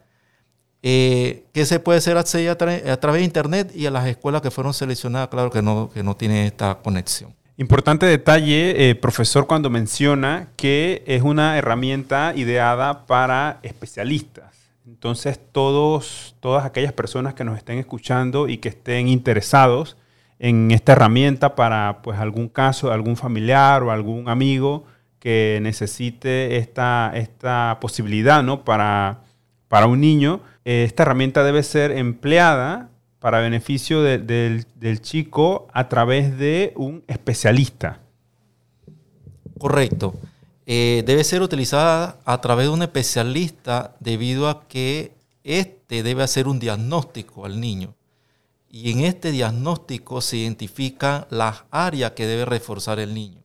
eh, 0.85 1.47
que 1.52 1.66
se 1.66 1.80
puede 1.80 1.99
hacer 1.99 2.16
a, 2.16 2.21
a, 2.21 2.97
través 3.00 3.21
de 3.21 3.25
Internet 3.25 3.73
y 3.75 3.87
a 3.87 3.90
las 3.90 4.06
escuelas 4.06 4.40
que 4.40 4.52
fueron 4.52 4.73
seleccionadas, 4.73 5.28
claro 5.28 5.50
que 5.50 5.62
no, 5.62 5.90
que 5.92 6.04
no 6.04 6.14
tienen 6.14 6.47
esta 6.47 6.76
conexión. 6.76 7.35
Importante 7.56 8.06
detalle, 8.06 8.90
eh, 8.90 8.94
profesor, 8.94 9.49
cuando 9.49 9.68
menciona 9.68 10.50
que 10.54 11.02
es 11.09 11.23
una 11.23 11.59
herramienta 11.59 12.35
ideada 12.37 13.04
para 13.06 13.59
especialistas. 13.64 14.53
Entonces, 14.86 15.40
todos, 15.52 16.36
todas 16.40 16.64
aquellas 16.64 16.92
personas 16.92 17.34
que 17.34 17.44
nos 17.44 17.56
estén 17.56 17.78
escuchando 17.78 18.48
y 18.48 18.58
que 18.58 18.68
estén 18.68 19.08
interesados 19.08 19.96
en 20.38 20.70
esta 20.72 20.92
herramienta 20.92 21.54
para 21.54 22.02
pues, 22.02 22.18
algún 22.18 22.48
caso, 22.48 22.92
algún 22.92 23.16
familiar 23.16 23.82
o 23.82 23.90
algún 23.90 24.28
amigo 24.28 24.84
que 25.18 25.58
necesite 25.62 26.58
esta, 26.58 27.12
esta 27.14 27.78
posibilidad 27.80 28.42
¿no? 28.42 28.62
para, 28.62 29.22
para 29.68 29.86
un 29.86 30.00
niño, 30.00 30.40
eh, 30.66 30.84
esta 30.84 31.04
herramienta 31.04 31.44
debe 31.44 31.62
ser 31.62 31.92
empleada 31.92 32.90
para 33.20 33.40
beneficio 33.40 34.02
del, 34.02 35.00
chico 35.00 35.66
a 35.72 35.88
través 35.88 36.36
de 36.36 36.74
un 36.76 37.04
especialista. 37.06 38.00
Correcto. 39.58 40.14
Eh, 40.66 41.02
debe 41.06 41.25
ser 41.25 41.42
utilizada 41.42 42.18
a 42.25 42.40
través 42.40 42.66
de 42.66 42.73
un 42.73 42.83
especialista 42.83 43.94
debido 44.00 44.49
a 44.49 44.66
que 44.66 45.12
éste 45.42 46.02
debe 46.02 46.23
hacer 46.23 46.49
un 46.49 46.59
diagnóstico 46.59 47.44
al 47.44 47.61
niño. 47.61 47.94
Y 48.71 48.90
en 48.90 49.00
este 49.00 49.30
diagnóstico 49.30 50.21
se 50.21 50.38
identifican 50.38 51.26
las 51.30 51.64
áreas 51.71 52.12
que 52.12 52.26
debe 52.26 52.44
reforzar 52.44 52.99
el 52.99 53.14
niño. 53.14 53.40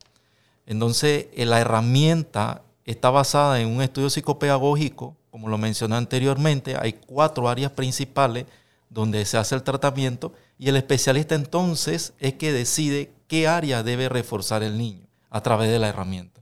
Entonces, 0.66 1.28
eh, 1.34 1.46
la 1.46 1.60
herramienta 1.60 2.64
está 2.86 3.10
basada 3.10 3.62
en 3.62 3.68
un 3.68 3.82
estudio 3.82 4.10
psicopedagógico 4.10 5.16
como 5.30 5.48
lo 5.48 5.58
mencioné 5.58 5.96
anteriormente, 5.96 6.76
hay 6.80 6.94
cuatro 6.94 7.50
áreas 7.50 7.72
principales 7.72 8.46
donde 8.90 9.24
se 9.26 9.38
hace 9.38 9.56
el 9.56 9.64
tratamiento 9.64 10.34
y 10.58 10.70
el 10.70 10.76
especialista 10.76 11.36
entonces 11.36 12.14
es 12.20 12.34
que 12.34 12.52
decide 12.52 13.12
qué 13.28 13.48
área 13.48 13.84
debe 13.84 14.10
reforzar 14.10 14.64
el 14.64 14.78
niño 14.78 15.06
a 15.30 15.42
través 15.42 15.70
de 15.70 15.80
la 15.80 15.90
herramienta. 15.90 16.42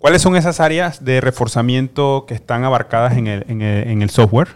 ¿Cuáles 0.00 0.22
son 0.22 0.34
esas 0.34 0.60
áreas 0.60 1.04
de 1.04 1.20
reforzamiento 1.20 2.24
que 2.26 2.32
están 2.32 2.64
abarcadas 2.64 3.18
en 3.18 3.26
el, 3.28 4.08
software? 4.08 4.48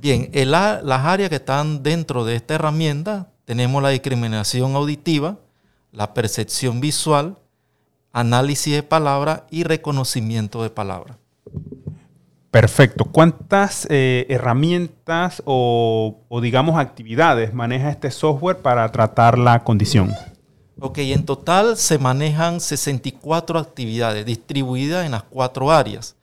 Bien, 0.00 0.30
las 0.32 1.04
áreas 1.04 1.28
que 1.28 1.36
están 1.36 1.82
dentro 1.82 2.24
de 2.24 2.36
esta 2.36 2.54
herramienta 2.54 3.28
tenemos 3.44 3.82
la 3.82 3.90
discriminación 3.90 4.74
auditiva, 4.74 5.36
la 5.92 6.14
percepción 6.14 6.80
visual, 6.80 7.36
análisis 8.14 8.72
de 8.72 8.82
palabra 8.82 9.46
y 9.50 9.64
reconocimiento 9.64 10.62
de 10.62 10.70
palabra. 10.70 11.18
Perfecto. 12.50 13.04
¿Cuántas 13.04 13.86
eh, 13.90 14.24
herramientas 14.30 15.42
o, 15.44 16.16
digamos 16.40 16.80
actividades 16.80 17.52
maneja 17.52 17.90
este 17.90 18.10
software 18.10 18.56
para 18.56 18.90
tratar 18.90 19.36
la 19.36 19.64
condición? 19.64 20.14
Ok, 20.84 20.98
en 20.98 21.24
total 21.24 21.76
se 21.76 21.96
manejan 21.96 22.60
64 22.60 23.56
actividades 23.60 24.26
distribuidas 24.26 25.06
en 25.06 25.12
las 25.12 25.22
cuatro 25.22 25.70
áreas. 25.70 26.16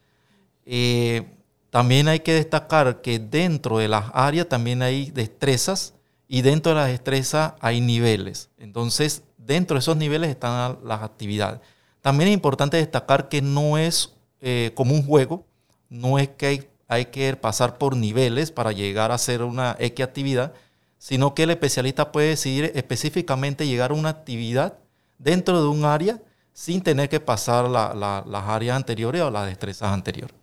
Eh, 0.65 1.25
también 1.69 2.09
hay 2.09 2.19
que 2.19 2.33
destacar 2.33 2.99
que 3.01 3.19
dentro 3.19 3.77
de 3.77 3.87
las 3.87 4.11
áreas 4.13 4.49
también 4.49 4.81
hay 4.81 5.11
destrezas 5.11 5.93
y 6.27 6.41
dentro 6.41 6.73
de 6.73 6.79
las 6.79 6.89
destrezas 6.89 7.53
hay 7.61 7.79
niveles. 7.79 8.49
Entonces, 8.57 9.23
dentro 9.37 9.75
de 9.75 9.79
esos 9.79 9.95
niveles 9.95 10.29
están 10.29 10.77
las 10.83 11.03
actividades. 11.03 11.61
También 12.01 12.27
es 12.27 12.33
importante 12.33 12.75
destacar 12.75 13.29
que 13.29 13.41
no 13.41 13.77
es 13.77 14.13
eh, 14.41 14.71
como 14.75 14.93
un 14.93 15.05
juego, 15.05 15.45
no 15.87 16.19
es 16.19 16.27
que 16.27 16.69
hay, 16.89 17.05
que 17.05 17.33
pasar 17.37 17.77
por 17.77 17.95
niveles 17.95 18.51
para 18.51 18.73
llegar 18.73 19.11
a 19.11 19.15
hacer 19.15 19.41
una 19.41 19.77
X 19.79 20.05
actividad, 20.05 20.51
sino 20.99 21.33
que 21.33 21.43
el 21.43 21.49
especialista 21.49 22.11
puede 22.11 22.27
decidir 22.27 22.71
específicamente 22.75 23.65
llegar 23.65 23.89
a 23.89 23.95
una 23.95 24.09
actividad 24.09 24.77
dentro 25.17 25.59
de 25.63 25.67
un 25.67 25.85
área 25.85 26.21
sin 26.53 26.81
tener 26.81 27.09
que 27.09 27.21
pasar 27.21 27.69
las 27.69 28.43
áreas 28.47 28.75
anteriores 28.75 29.21
o 29.21 29.31
las 29.31 29.47
destrezas 29.47 29.91
anteriores. 29.93 30.35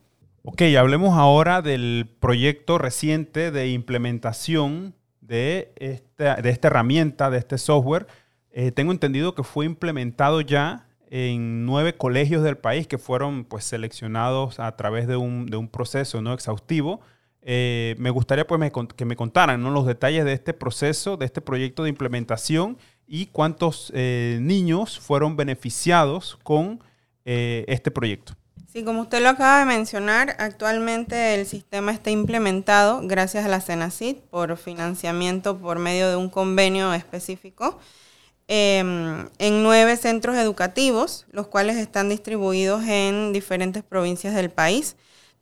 Ok, 0.42 0.62
hablemos 0.78 1.16
ahora 1.18 1.60
del 1.60 2.08
proyecto 2.20 2.78
reciente 2.78 3.50
de 3.50 3.68
implementación 3.68 4.94
de 5.20 5.72
esta, 5.76 6.36
de 6.36 6.50
esta 6.50 6.68
herramienta, 6.68 7.30
de 7.30 7.38
este 7.38 7.58
software. 7.58 8.06
Eh, 8.50 8.70
tengo 8.70 8.92
entendido 8.92 9.34
que 9.34 9.42
fue 9.42 9.66
implementado 9.66 10.40
ya 10.40 10.86
en 11.10 11.66
nueve 11.66 11.96
colegios 11.96 12.42
del 12.42 12.56
país 12.56 12.86
que 12.86 12.96
fueron 12.96 13.44
pues, 13.44 13.64
seleccionados 13.64 14.58
a 14.58 14.74
través 14.76 15.06
de 15.06 15.16
un, 15.16 15.46
de 15.46 15.56
un 15.58 15.68
proceso 15.68 16.22
no 16.22 16.32
exhaustivo. 16.32 17.00
Eh, 17.48 17.94
me 17.98 18.10
gustaría 18.10 18.44
pues, 18.44 18.72
que 18.96 19.04
me 19.04 19.14
contaran 19.14 19.62
los 19.62 19.86
detalles 19.86 20.24
de 20.24 20.32
este 20.32 20.52
proceso, 20.52 21.16
de 21.16 21.26
este 21.26 21.40
proyecto 21.40 21.84
de 21.84 21.90
implementación 21.90 22.76
y 23.06 23.26
cuántos 23.26 23.92
eh, 23.94 24.38
niños 24.40 24.98
fueron 24.98 25.36
beneficiados 25.36 26.40
con 26.42 26.80
eh, 27.24 27.64
este 27.68 27.92
proyecto. 27.92 28.32
Sí, 28.72 28.82
como 28.82 29.02
usted 29.02 29.22
lo 29.22 29.28
acaba 29.28 29.60
de 29.60 29.66
mencionar, 29.66 30.34
actualmente 30.40 31.34
el 31.34 31.46
sistema 31.46 31.92
está 31.92 32.10
implementado 32.10 33.00
gracias 33.04 33.44
a 33.44 33.48
la 33.48 33.60
CENACID 33.60 34.16
por 34.28 34.56
financiamiento 34.56 35.56
por 35.56 35.78
medio 35.78 36.10
de 36.10 36.16
un 36.16 36.28
convenio 36.28 36.92
específico. 36.94 37.78
Em, 38.48 39.28
en 39.38 39.62
nueve 39.62 39.96
centros 39.96 40.36
educativos, 40.36 41.26
los 41.30 41.46
cuales 41.46 41.76
están 41.76 42.08
distribuidos 42.08 42.84
en 42.84 43.32
diferentes 43.32 43.84
provincias 43.84 44.34
del 44.34 44.50
país. 44.50 44.96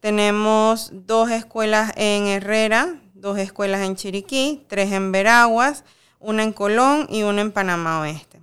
Tenemos 0.04 0.90
dos 0.92 1.30
escuelas 1.30 1.90
en 1.96 2.26
Herrera, 2.26 3.00
dos 3.14 3.38
escuelas 3.38 3.80
en 3.80 3.96
Chiriquí, 3.96 4.62
tres 4.68 4.92
en 4.92 5.12
Veraguas, 5.12 5.82
una 6.20 6.42
en 6.42 6.52
Colón 6.52 7.06
y 7.08 7.22
una 7.22 7.40
en 7.40 7.52
Panamá 7.52 8.00
Oeste, 8.02 8.42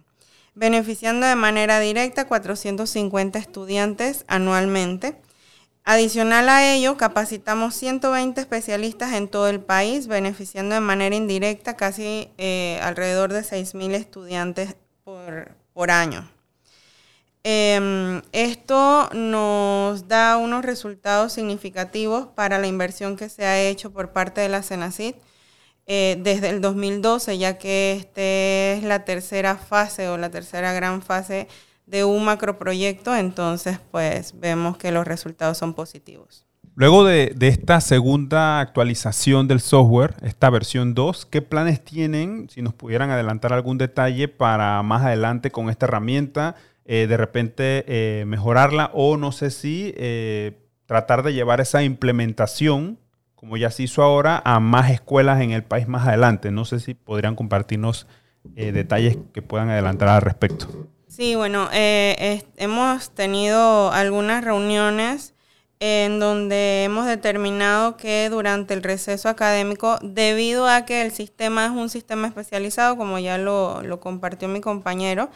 beneficiando 0.56 1.28
de 1.28 1.36
manera 1.36 1.80
directa 1.80 2.26
450 2.26 3.38
estudiantes 3.38 4.26
anualmente 4.28 5.22
Adicional 5.84 6.50
a 6.50 6.74
ello, 6.74 6.98
capacitamos 6.98 7.76
120 7.76 8.42
especialistas 8.42 9.14
en 9.14 9.28
todo 9.28 9.48
el 9.48 9.60
país, 9.60 10.08
beneficiando 10.08 10.74
de 10.74 10.82
manera 10.82 11.16
indirecta 11.16 11.76
casi 11.76 12.32
eh, 12.40 12.80
alrededor 12.82 13.34
de 13.34 13.42
6.000 13.42 13.94
estudiantes 13.94 14.76
por, 15.04 15.92
año. 15.92 16.28
Em, 17.44 18.22
esto 18.34 19.10
nos 19.14 20.08
da 20.08 20.38
unos 20.38 20.64
resultados 20.64 21.34
significativos 21.34 22.28
para 22.36 22.60
la 22.60 22.68
inversión 22.68 23.16
que 23.16 23.30
se 23.30 23.46
ha 23.46 23.60
hecho 23.60 23.92
por 23.92 24.12
parte 24.14 24.42
de 24.42 24.50
la 24.50 24.62
CENACID 24.62 25.16
eh, 25.88 26.18
desde 26.22 26.50
el 26.50 26.62
2012, 26.62 27.40
ya 27.40 27.58
que 27.58 27.94
esta 27.94 28.22
es 28.22 28.84
la 28.84 29.06
tercera 29.06 29.58
fase 29.58 30.08
o 30.08 30.18
la 30.18 30.30
tercera 30.30 30.72
gran 30.74 31.02
fase 31.02 31.48
de 31.88 32.06
un 32.06 32.24
macroproyecto, 32.24 33.16
entonces 33.16 33.80
pues 33.90 34.40
vemos 34.40 34.78
que 34.78 34.92
los 34.92 35.08
resultados 35.08 35.58
son 35.58 35.74
positivos. 35.74 36.46
Luego 36.76 37.04
de, 37.04 37.36
esta 37.42 37.82
segunda 37.82 38.62
actualización 38.62 39.48
del 39.48 39.60
software, 39.60 40.16
esta 40.22 40.50
versión 40.50 40.94
2, 40.94 41.26
¿qué 41.26 41.42
planes 41.42 41.84
tienen, 41.84 42.50
si 42.50 42.62
nos 42.62 42.74
pudieran 42.74 43.10
adelantar 43.10 43.52
algún 43.52 43.78
detalle 43.78 44.30
para 44.30 44.82
más 44.82 45.04
adelante 45.04 45.52
con 45.52 45.70
esta 45.70 45.88
herramienta, 45.88 46.56
eh, 46.86 47.08
de 47.08 47.18
repente 47.18 47.86
eh, 47.88 48.26
mejorarla 48.26 48.92
o 48.94 49.18
no 49.18 49.32
sé 49.32 49.52
si 49.52 49.94
eh, 49.98 50.60
tratar 50.86 51.24
de 51.24 51.34
llevar 51.34 51.62
esa 51.62 51.84
implementación, 51.84 53.00
como 53.36 53.58
ya 53.58 53.72
se 53.72 53.84
hizo 53.84 54.04
ahora, 54.04 54.42
a 54.46 54.60
más 54.60 54.92
escuelas 54.92 55.42
en 55.42 55.52
el 55.52 55.64
país 55.64 55.88
más 55.88 56.08
adelante? 56.08 56.52
No 56.52 56.66
sé 56.66 56.80
si 56.80 56.94
podrían 56.94 57.36
compartirnos 57.36 58.08
detalles 58.44 59.18
que 59.34 59.44
puedan 59.44 59.70
adelantar 59.70 60.10
al 60.10 60.22
respecto. 60.24 60.68
Sí, 61.08 61.36
bueno, 61.36 61.70
hemos 61.72 63.12
tenido 63.12 63.92
algunas 63.92 64.44
reuniones 64.44 65.36
en 65.82 66.20
donde 66.20 66.84
hemos 66.84 67.08
determinado 67.08 67.98
que 67.98 68.30
durante 68.30 68.76
el 68.76 68.84
receso 68.84 69.30
académico, 69.30 69.98
debido 70.04 70.68
a 70.68 70.86
que 70.86 71.02
el 71.02 71.12
sistema 71.12 71.66
es 71.66 71.72
un 71.72 71.90
sistema 71.90 72.28
especializado, 72.28 72.96
como 72.98 73.18
ya 73.18 73.40
lo, 73.40 73.82
compartió 74.00 74.48
mi 74.48 74.62
compañero, 74.62 75.32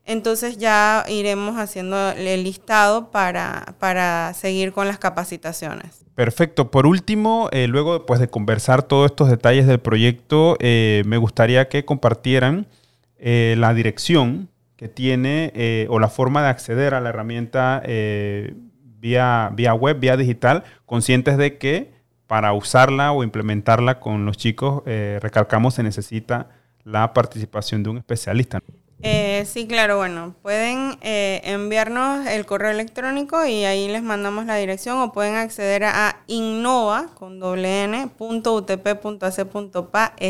Entonces 0.06 0.58
ya 0.58 1.06
iremos 1.08 1.58
haciendo 1.58 2.12
el 2.12 2.44
listado 2.44 3.12
para, 3.12 3.76
para 3.80 4.34
seguir 4.34 4.72
con 4.72 4.88
las 4.88 4.98
capacitaciones. 4.98 6.04
Perfecto. 6.20 6.70
Por 6.70 6.86
último, 6.86 7.48
eh, 7.54 7.68
luego 7.68 8.06
pues, 8.06 8.20
de 8.20 8.28
conversar 8.28 8.84
todos 8.84 9.10
estos 9.10 9.30
detalles 9.30 9.68
del 9.68 9.80
proyecto, 9.80 10.58
eh, 10.60 11.02
me 11.06 11.16
gustaría 11.16 11.70
que 11.70 11.86
compartieran 11.86 12.68
eh, 13.18 13.56
la 13.58 13.74
dirección 13.74 14.50
que 14.76 14.90
tiene 14.90 15.88
o 15.90 15.98
la 15.98 16.10
forma 16.10 16.44
de 16.44 16.50
acceder 16.50 16.94
a 16.94 17.00
la 17.00 17.08
herramienta 17.08 17.82
vía, 18.82 19.50
vía 19.54 19.74
web, 19.74 19.98
vía 19.98 20.18
digital, 20.18 20.66
conscientes 20.86 21.38
de 21.38 21.58
que 21.58 21.94
para 22.28 22.52
usarla 22.52 23.14
o 23.14 23.24
implementarla 23.24 24.02
con 24.02 24.26
los 24.26 24.36
chicos, 24.36 24.84
recalcamos, 24.86 25.74
se 25.74 25.84
necesita 25.84 26.50
la 26.84 27.14
participación 27.14 27.84
de 27.84 27.90
un 27.92 27.98
especialista. 27.98 28.62
Eh, 29.02 29.46
sí, 29.46 29.66
claro, 29.66 29.98
bueno, 29.98 30.36
pueden 30.42 30.98
eh, 31.02 31.40
enviarnos 31.46 32.28
el 32.28 32.46
correo 32.46 32.72
electrónico 32.72 33.46
y 33.46 33.64
ahí 33.64 33.88
les 33.88 34.04
mandamos 34.04 34.46
la 34.46 34.58
dirección 34.58 35.00
o 35.00 35.14
pueden 35.14 35.36
acceder 35.36 35.86
a 35.86 36.22
innova 36.28 37.08
con 37.16 37.40
doble 37.40 37.84
n, 37.84 38.10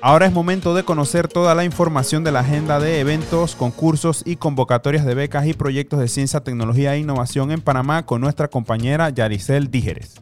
Ahora 0.00 0.26
es 0.26 0.32
momento 0.32 0.74
de 0.74 0.84
conocer 0.84 1.26
toda 1.26 1.56
la 1.56 1.64
información 1.64 2.22
de 2.22 2.30
la 2.30 2.40
agenda 2.40 2.78
de 2.78 3.00
eventos, 3.00 3.56
concursos 3.56 4.22
y 4.24 4.36
convocatorias 4.36 5.04
de 5.04 5.14
becas 5.14 5.44
y 5.46 5.54
proyectos 5.54 5.98
de 5.98 6.06
ciencia, 6.06 6.38
tecnología 6.38 6.94
e 6.94 7.00
innovación 7.00 7.50
en 7.50 7.60
Panamá 7.60 8.06
con 8.06 8.20
nuestra 8.20 8.46
compañera 8.46 9.10
Yaricel 9.10 9.72
Dígeres. 9.72 10.14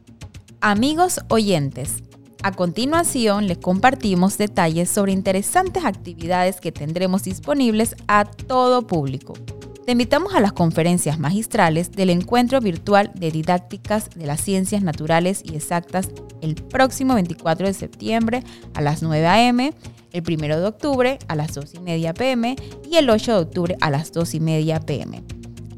Amigos 0.62 1.20
oyentes, 1.28 2.02
a 2.42 2.52
continuación 2.52 3.48
les 3.48 3.58
compartimos 3.58 4.38
detalles 4.38 4.88
sobre 4.88 5.12
interesantes 5.12 5.84
actividades 5.84 6.58
que 6.58 6.72
tendremos 6.72 7.24
disponibles 7.24 7.96
a 8.08 8.24
todo 8.24 8.86
público. 8.86 9.34
Te 9.86 9.92
invitamos 9.92 10.34
a 10.34 10.40
las 10.40 10.52
conferencias 10.52 11.20
magistrales 11.20 11.92
del 11.92 12.10
Encuentro 12.10 12.60
Virtual 12.60 13.12
de 13.14 13.30
Didácticas 13.30 14.10
de 14.16 14.26
las 14.26 14.40
Ciencias 14.40 14.82
Naturales 14.82 15.42
y 15.44 15.54
Exactas 15.54 16.08
el 16.40 16.56
próximo 16.56 17.14
24 17.14 17.68
de 17.68 17.72
septiembre 17.72 18.42
a 18.74 18.80
las 18.80 19.04
9 19.04 19.24
a.m., 19.28 19.72
el 20.12 20.24
1 20.26 20.58
de 20.58 20.66
octubre 20.66 21.20
a 21.28 21.36
las 21.36 21.54
2 21.54 21.74
y 21.74 21.78
media 21.78 22.14
p.m. 22.14 22.56
y 22.90 22.96
el 22.96 23.08
8 23.08 23.32
de 23.32 23.38
octubre 23.38 23.76
a 23.80 23.90
las 23.90 24.10
2 24.10 24.34
y 24.34 24.40
media 24.40 24.80
p.m. 24.80 25.22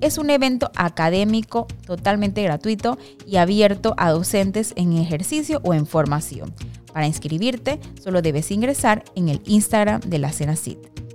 Es 0.00 0.16
un 0.16 0.30
evento 0.30 0.70
académico 0.74 1.66
totalmente 1.84 2.42
gratuito 2.42 2.96
y 3.26 3.36
abierto 3.36 3.94
a 3.98 4.10
docentes 4.10 4.72
en 4.76 4.96
ejercicio 4.96 5.60
o 5.64 5.74
en 5.74 5.86
formación. 5.86 6.54
Para 6.94 7.06
inscribirte, 7.06 7.78
solo 8.02 8.22
debes 8.22 8.50
ingresar 8.52 9.04
en 9.16 9.28
el 9.28 9.42
Instagram 9.44 10.00
de 10.00 10.18
la 10.18 10.32
CENACIT. 10.32 11.07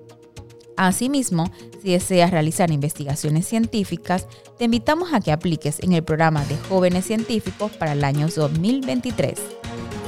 Asimismo, 0.77 1.51
si 1.81 1.91
deseas 1.91 2.31
realizar 2.31 2.71
investigaciones 2.71 3.47
científicas, 3.47 4.27
te 4.57 4.65
invitamos 4.65 5.13
a 5.13 5.21
que 5.21 5.31
apliques 5.31 5.79
en 5.81 5.93
el 5.93 6.03
programa 6.03 6.43
de 6.45 6.57
jóvenes 6.69 7.05
científicos 7.05 7.71
para 7.73 7.93
el 7.93 8.03
año 8.03 8.27
2023. 8.27 9.39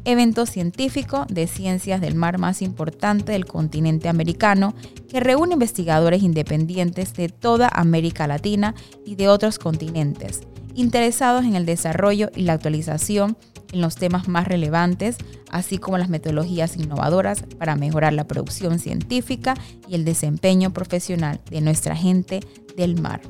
evento 0.05 0.47
científico 0.47 1.27
de 1.29 1.47
ciencias 1.47 2.01
del 2.01 2.15
mar 2.15 2.39
más 2.39 2.63
importante 2.63 3.33
del 3.33 3.47
continente 3.47 4.09
americano 4.09 4.75
que 5.09 5.21
reúne 5.21 5.55
investigadores 5.55 6.23
independientes 6.23 7.15
de 7.15 7.29
toda 7.29 7.69
América 7.73 8.27
Latina 8.27 8.75
y 9.05 9.17
de 9.17 9.29
otros 9.29 9.59
continentes, 9.59 10.41
interesados 10.75 11.45
en 11.45 11.55
el 11.55 11.67
desarrollo 11.67 12.31
y 12.35 12.43
la 12.43 12.55
actualización 12.55 13.37
en 13.73 13.81
los 13.81 13.97
temas 13.97 14.29
más 14.29 14.47
relevantes, 14.47 15.17
así 15.51 15.79
como 15.79 15.99
las 15.99 16.09
metodologías 16.09 16.77
innovadoras 16.77 17.43
para 17.59 17.75
mejorar 17.75 18.13
la 18.13 18.29
producción 18.29 18.79
científica 18.79 19.55
y 19.89 19.95
el 19.95 20.05
desempeño 20.05 20.73
profesional 20.73 21.41
de 21.51 21.61
nuestra 21.61 21.97
gente 21.97 22.41
del 22.77 23.01
mar. 23.01 23.21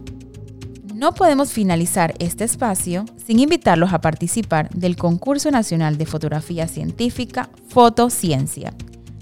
No 0.95 1.15
podemos 1.15 1.53
finalizar 1.53 2.15
este 2.19 2.45
espacio 2.45 3.07
sin 3.25 3.39
invitarlos 3.41 3.93
a 3.93 4.01
participar 4.01 4.71
del 4.71 4.97
concurso 4.97 5.51
nacional 5.51 5.99
de 5.99 6.07
fotografía 6.07 6.67
científica 6.69 7.51
Fotociencia. 7.69 8.73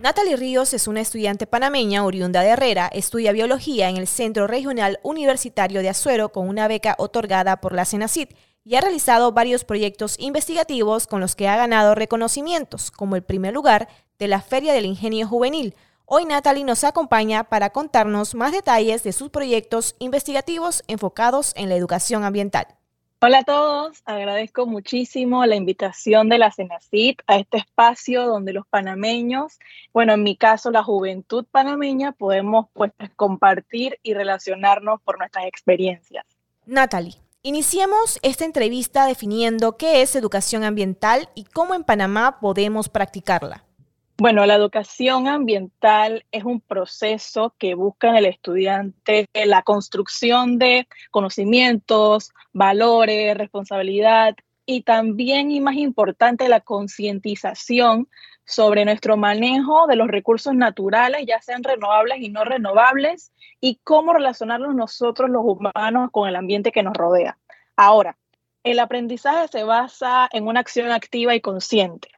Natalie 0.01 0.35
Ríos 0.35 0.73
es 0.73 0.89
una 0.89 0.99
estudiante 0.99 1.47
panameña 1.47 2.03
oriunda 2.03 2.41
de 2.41 2.49
Herrera, 2.49 2.89
estudia 2.91 3.31
biología 3.31 3.89
en 3.89 3.95
el 3.95 4.07
Centro 4.07 4.47
Regional 4.47 4.99
Universitario 5.03 5.81
de 5.81 5.87
Azuero 5.87 6.29
con 6.33 6.49
una 6.49 6.67
beca 6.67 6.95
otorgada 6.97 7.61
por 7.61 7.73
la 7.73 7.85
CENACIT 7.85 8.31
y 8.65 8.75
ha 8.75 8.81
realizado 8.81 9.31
varios 9.31 9.65
proyectos 9.65 10.15
investigativos 10.19 11.07
con 11.07 11.21
los 11.21 11.35
que 11.35 11.47
ha 11.47 11.57
ganado 11.57 11.95
reconocimientos, 11.95 12.91
como 12.91 13.15
el 13.15 13.23
primer 13.23 13.53
lugar 13.53 13.87
de 14.19 14.27
la 14.27 14.41
Feria 14.41 14.73
del 14.73 14.85
Ingenio 14.85 15.27
Juvenil. 15.27 15.75
Hoy 16.05 16.25
Natalie 16.25 16.63
nos 16.63 16.83
acompaña 16.83 17.45
para 17.45 17.71
contarnos 17.71 18.35
más 18.35 18.51
detalles 18.51 19.03
de 19.03 19.13
sus 19.13 19.29
proyectos 19.29 19.95
investigativos 19.99 20.83
enfocados 20.87 21.53
en 21.55 21.69
la 21.69 21.75
educación 21.75 22.23
ambiental. 22.23 22.67
Hola 23.25 23.39
a 23.39 23.43
todos, 23.43 24.01
agradezco 24.03 24.65
muchísimo 24.65 25.45
la 25.45 25.55
invitación 25.55 26.27
de 26.27 26.37
la 26.37 26.51
CENACIT 26.51 27.21
a 27.25 27.37
este 27.37 27.57
espacio 27.57 28.25
donde 28.25 28.51
los 28.51 28.67
panameños, 28.67 29.59
bueno, 29.93 30.11
en 30.11 30.23
mi 30.23 30.35
caso 30.35 30.71
la 30.71 30.83
juventud 30.83 31.45
panameña, 31.49 32.11
podemos 32.11 32.67
pues 32.73 32.91
compartir 33.15 33.97
y 34.03 34.13
relacionarnos 34.13 35.01
por 35.03 35.19
nuestras 35.19 35.45
experiencias. 35.45 36.25
Natalie, 36.65 37.15
iniciemos 37.43 38.19
esta 38.21 38.45
entrevista 38.45 39.05
definiendo 39.05 39.77
qué 39.77 40.01
es 40.01 40.15
educación 40.15 40.63
ambiental 40.63 41.29
y 41.35 41.43
cómo 41.43 41.75
en 41.75 41.83
Panamá 41.83 42.39
podemos 42.39 42.87
practicarla. 42.87 43.65
Bueno, 44.17 44.45
la 44.45 44.55
educación 44.55 45.27
ambiental 45.27 46.25
es 46.31 46.45
un 46.45 46.61
proceso 46.61 47.53
que 47.57 47.75
busca 47.75 48.09
en 48.09 48.15
el 48.15 48.25
estudiante 48.25 49.27
la 49.33 49.61
construcción 49.63 50.57
de 50.57 50.87
conocimientos, 51.11 52.31
valores, 52.53 53.37
responsabilidad 53.37 54.35
y 54.65 54.83
también, 54.83 55.51
y 55.51 55.59
más 55.59 55.75
importante, 55.75 56.47
la 56.47 56.61
concientización 56.61 58.07
sobre 58.45 58.85
nuestro 58.85 59.17
manejo 59.17 59.87
de 59.87 59.95
los 59.95 60.07
recursos 60.07 60.53
naturales, 60.53 61.25
ya 61.25 61.41
sean 61.41 61.63
renovables 61.63 62.19
y 62.19 62.29
no 62.29 62.43
renovables, 62.43 63.31
y 63.59 63.79
cómo 63.83 64.13
relacionarnos 64.13 64.75
nosotros 64.75 65.29
los 65.29 65.43
humanos 65.45 66.09
con 66.11 66.27
el 66.27 66.35
ambiente 66.35 66.71
que 66.71 66.83
nos 66.83 66.93
rodea. 66.93 67.37
Ahora, 67.75 68.17
el 68.63 68.79
aprendizaje 68.79 69.47
se 69.47 69.63
basa 69.63 70.29
en 70.31 70.47
una 70.47 70.59
acción 70.59 70.91
activa 70.91 71.35
y 71.35 71.41
consciente. 71.41 72.09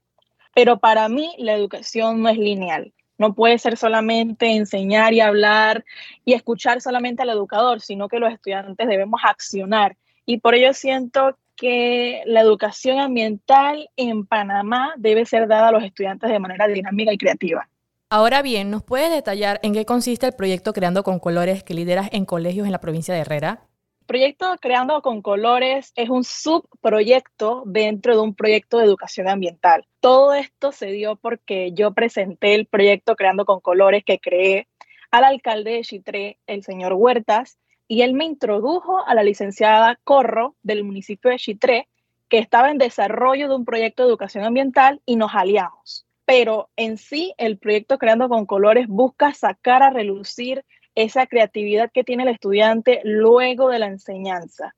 Pero 0.54 0.80
para 0.80 1.10
mí 1.10 1.34
la 1.38 1.54
educación 1.54 2.22
no 2.22 2.30
es 2.30 2.38
lineal. 2.38 2.94
No 3.18 3.34
puede 3.34 3.58
ser 3.58 3.78
solamente 3.78 4.48
enseñar 4.56 5.14
y 5.14 5.22
hablar 5.22 5.86
y 6.24 6.34
escuchar 6.34 6.82
solamente 6.82 7.24
al 7.24 7.30
educador, 7.30 7.82
sino 7.82 8.10
que 8.10 8.20
los 8.20 8.32
estudiantes 8.32 8.88
debemos 8.88 9.22
accionar. 9.24 9.98
Y 10.26 10.40
por 10.40 10.56
ello 10.56 10.74
siento 10.74 11.38
que 11.56 12.22
la 12.26 12.42
educación 12.42 13.00
ambiental 13.00 13.90
en 13.96 14.26
Panamá 14.26 14.94
debe 14.98 15.26
ser 15.26 15.48
dada 15.48 15.70
a 15.70 15.72
los 15.72 15.84
estudiantes 15.84 16.30
de 16.30 16.40
manera 16.40 16.68
dinámica 16.68 17.14
y 17.14 17.18
creativa. 17.18 17.68
Ahora 18.10 18.42
bien, 18.42 18.70
¿nos 18.70 18.84
puedes 18.84 19.12
detallar 19.12 19.60
en 19.64 19.74
qué 19.74 19.86
consiste 19.86 20.28
el 20.28 20.34
proyecto 20.34 20.74
Creando 20.74 21.04
con 21.04 21.20
Colores 21.20 21.64
que 21.64 21.74
lideras 21.74 22.10
en 22.12 22.26
colegios 22.26 22.66
en 22.66 22.72
la 22.72 22.80
provincia 22.80 23.14
de 23.14 23.22
Herrera? 23.22 23.62
proyecto 24.06 24.56
Creando 24.62 25.02
con 25.02 25.22
Colores 25.22 25.92
es 25.96 26.10
un 26.10 26.24
subproyecto 26.24 27.64
dentro 27.66 28.14
de 28.16 28.22
un 28.22 28.36
proyecto 28.36 28.78
de 28.78 28.86
educación 28.86 29.28
ambiental. 29.28 29.86
Todo 30.00 30.34
esto 30.34 30.72
se 30.72 30.88
dio 30.88 31.16
porque 31.16 31.72
yo 31.74 31.94
presenté 31.94 32.56
el 32.56 32.68
proyecto 32.68 33.16
Creando 33.16 33.46
con 33.46 33.60
Colores 33.60 34.04
que 34.06 34.20
creé 34.20 34.68
al 35.12 35.24
alcalde 35.24 35.72
de 35.72 35.82
Chitré, 35.82 36.40
el 36.48 36.64
señor 36.64 36.94
Huertas, 36.94 37.58
y 37.88 38.02
él 38.02 38.14
me 38.14 38.26
introdujo 38.26 39.06
a 39.06 39.14
la 39.14 39.24
licenciada 39.24 40.00
Corro 40.04 40.56
del 40.64 40.84
municipio 40.84 41.32
de 41.32 41.38
Chitré, 41.38 41.88
que 42.30 42.40
estaba 42.40 42.72
en 42.72 42.78
desarrollo 42.78 43.48
de 43.48 43.56
un 43.56 43.66
proyecto 43.66 44.04
de 44.04 44.10
educación 44.10 44.44
ambiental 44.44 45.02
y 45.06 45.16
nos 45.16 45.34
aliamos. 45.34 46.06
Pero 46.26 46.70
en 46.76 46.98
sí, 46.98 47.34
el 47.38 47.58
proyecto 47.58 48.00
Creando 48.00 48.30
con 48.30 48.46
Colores 48.46 48.88
busca 48.88 49.34
sacar 49.34 49.84
a 49.84 49.92
relucir 49.92 50.66
esa 50.96 51.28
creatividad 51.28 51.92
que 51.92 52.04
tiene 52.04 52.24
el 52.24 52.30
estudiante 52.30 53.02
luego 53.04 53.70
de 53.70 53.80
la 53.80 53.88
enseñanza. 53.88 54.74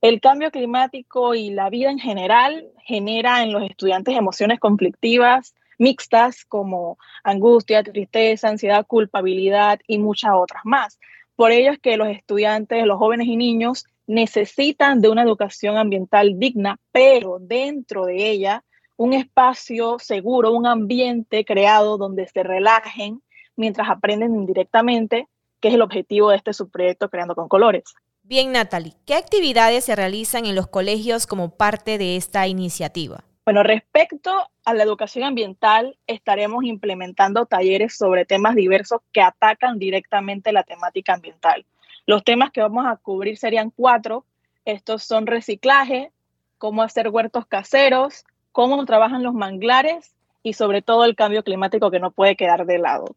El 0.00 0.20
cambio 0.20 0.50
climático 0.50 1.34
y 1.34 1.50
la 1.50 1.68
vida 1.68 1.90
en 1.90 1.98
general 1.98 2.66
genera 2.84 3.42
en 3.42 3.52
los 3.52 3.62
estudiantes 3.62 4.16
emociones 4.16 4.58
conflictivas, 4.58 5.54
mixtas 5.78 6.44
como 6.46 6.98
angustia, 7.22 7.82
tristeza, 7.82 8.48
ansiedad, 8.48 8.86
culpabilidad 8.86 9.78
y 9.86 9.98
muchas 9.98 10.32
otras 10.34 10.62
más. 10.64 10.98
Por 11.40 11.52
ello 11.52 11.72
es 11.72 11.78
que 11.78 11.96
los 11.96 12.08
estudiantes, 12.08 12.84
los 12.84 12.98
jóvenes 12.98 13.26
y 13.26 13.34
niños 13.34 13.86
necesitan 14.06 15.00
de 15.00 15.08
una 15.08 15.22
educación 15.22 15.78
ambiental 15.78 16.38
digna, 16.38 16.76
pero 16.92 17.38
dentro 17.40 18.04
de 18.04 18.30
ella 18.30 18.62
un 18.98 19.14
espacio 19.14 19.98
seguro, 19.98 20.52
un 20.52 20.66
ambiente 20.66 21.46
creado 21.46 21.96
donde 21.96 22.26
se 22.26 22.42
relajen 22.42 23.22
mientras 23.56 23.88
aprenden 23.88 24.34
indirectamente 24.34 25.28
que 25.60 25.68
es 25.68 25.74
el 25.76 25.80
objetivo 25.80 26.28
de 26.28 26.36
este 26.36 26.52
subproyecto 26.52 27.08
Creando 27.08 27.34
con 27.34 27.48
Colores. 27.48 27.84
Bien, 28.22 28.52
Natalie, 28.52 28.92
¿qué 29.06 29.14
actividades 29.14 29.86
se 29.86 29.96
realizan 29.96 30.44
en 30.44 30.54
los 30.54 30.66
colegios 30.66 31.26
como 31.26 31.56
parte 31.56 31.96
de 31.96 32.16
esta 32.16 32.48
iniciativa? 32.48 33.24
Bueno, 33.44 33.62
respecto 33.62 34.30
a 34.64 34.74
la 34.74 34.82
educación 34.82 35.24
ambiental, 35.24 35.96
estaremos 36.06 36.62
implementando 36.64 37.46
talleres 37.46 37.96
sobre 37.96 38.26
temas 38.26 38.54
diversos 38.54 39.00
que 39.12 39.22
atacan 39.22 39.78
directamente 39.78 40.52
la 40.52 40.62
temática 40.62 41.14
ambiental. 41.14 41.64
Los 42.06 42.22
temas 42.22 42.50
que 42.50 42.60
vamos 42.60 42.86
a 42.86 42.96
cubrir 42.96 43.38
serían 43.38 43.70
cuatro. 43.70 44.24
Estos 44.64 45.04
son 45.04 45.26
reciclaje, 45.26 46.12
cómo 46.58 46.82
hacer 46.82 47.08
huertos 47.08 47.46
caseros, 47.46 48.24
cómo 48.52 48.84
trabajan 48.84 49.22
los 49.22 49.34
manglares 49.34 50.14
y 50.42 50.52
sobre 50.52 50.82
todo 50.82 51.04
el 51.04 51.16
cambio 51.16 51.42
climático 51.42 51.90
que 51.90 52.00
no 52.00 52.10
puede 52.10 52.36
quedar 52.36 52.66
de 52.66 52.78
lado. 52.78 53.16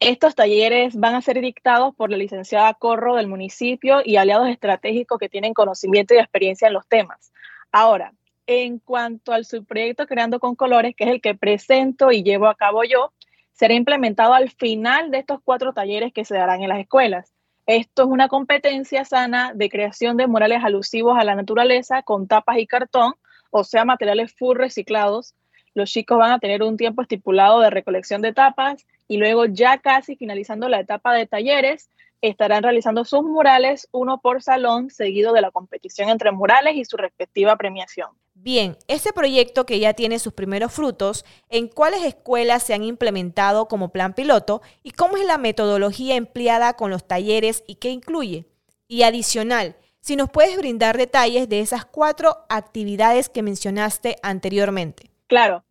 Estos 0.00 0.36
talleres 0.36 0.94
van 0.94 1.16
a 1.16 1.22
ser 1.22 1.40
dictados 1.40 1.94
por 1.96 2.10
la 2.10 2.16
licenciada 2.16 2.72
Corro 2.74 3.16
del 3.16 3.26
municipio 3.26 4.00
y 4.04 4.16
aliados 4.16 4.48
estratégicos 4.48 5.18
que 5.18 5.28
tienen 5.28 5.54
conocimiento 5.54 6.14
y 6.14 6.18
experiencia 6.18 6.68
en 6.68 6.74
los 6.74 6.86
temas. 6.86 7.32
Ahora, 7.72 8.12
en 8.48 8.78
cuanto 8.78 9.32
al 9.34 9.44
subproyecto 9.44 10.06
Creando 10.06 10.40
con 10.40 10.56
Colores, 10.56 10.96
que 10.96 11.04
es 11.04 11.10
el 11.10 11.20
que 11.20 11.34
presento 11.34 12.10
y 12.10 12.22
llevo 12.22 12.48
a 12.48 12.54
cabo 12.54 12.82
yo, 12.82 13.12
será 13.52 13.74
implementado 13.74 14.32
al 14.32 14.50
final 14.50 15.10
de 15.10 15.18
estos 15.18 15.40
cuatro 15.44 15.74
talleres 15.74 16.14
que 16.14 16.24
se 16.24 16.34
darán 16.34 16.62
en 16.62 16.70
las 16.70 16.78
escuelas. 16.78 17.34
Esto 17.66 18.04
es 18.04 18.08
una 18.08 18.28
competencia 18.28 19.04
sana 19.04 19.52
de 19.54 19.68
creación 19.68 20.16
de 20.16 20.26
murales 20.26 20.64
alusivos 20.64 21.18
a 21.18 21.24
la 21.24 21.34
naturaleza 21.34 22.02
con 22.02 22.26
tapas 22.26 22.56
y 22.56 22.66
cartón, 22.66 23.12
o 23.50 23.64
sea, 23.64 23.84
materiales 23.84 24.34
full 24.34 24.56
reciclados. 24.56 25.34
Los 25.74 25.90
chicos 25.90 26.16
van 26.16 26.32
a 26.32 26.38
tener 26.38 26.62
un 26.62 26.78
tiempo 26.78 27.02
estipulado 27.02 27.60
de 27.60 27.68
recolección 27.68 28.22
de 28.22 28.32
tapas 28.32 28.86
y 29.08 29.18
luego 29.18 29.44
ya 29.44 29.76
casi 29.76 30.16
finalizando 30.16 30.70
la 30.70 30.80
etapa 30.80 31.12
de 31.12 31.26
talleres, 31.26 31.90
estarán 32.22 32.62
realizando 32.62 33.04
sus 33.04 33.24
murales, 33.24 33.88
uno 33.92 34.22
por 34.22 34.42
salón, 34.42 34.88
seguido 34.88 35.34
de 35.34 35.42
la 35.42 35.50
competición 35.50 36.08
entre 36.08 36.32
murales 36.32 36.76
y 36.76 36.86
su 36.86 36.96
respectiva 36.96 37.56
premiación. 37.56 38.08
Bien, 38.40 38.76
este 38.86 39.12
proyecto 39.12 39.66
que 39.66 39.80
ya 39.80 39.94
tiene 39.94 40.18
sus 40.18 40.32
primeros 40.32 40.72
frutos, 40.72 41.24
¿en 41.50 41.68
cuáles 41.68 42.04
escuelas 42.04 42.62
se 42.62 42.72
han 42.72 42.84
implementado 42.84 43.66
como 43.66 43.90
plan 43.90 44.14
piloto 44.14 44.62
y 44.82 44.92
cómo 44.92 45.16
es 45.16 45.26
la 45.26 45.38
metodología 45.38 46.14
empleada 46.14 46.74
con 46.74 46.90
los 46.90 47.06
talleres 47.06 47.64
y 47.66 47.74
qué 47.74 47.90
incluye? 47.90 48.46
Y 48.86 49.02
adicional, 49.02 49.76
si 50.00 50.14
nos 50.14 50.30
puedes 50.30 50.56
brindar 50.56 50.96
detalles 50.96 51.48
de 51.48 51.60
esas 51.60 51.84
cuatro 51.84 52.46
actividades 52.48 53.28
que 53.28 53.42
mencionaste 53.42 54.16
anteriormente. 54.22 55.10
Claro, 55.26 55.64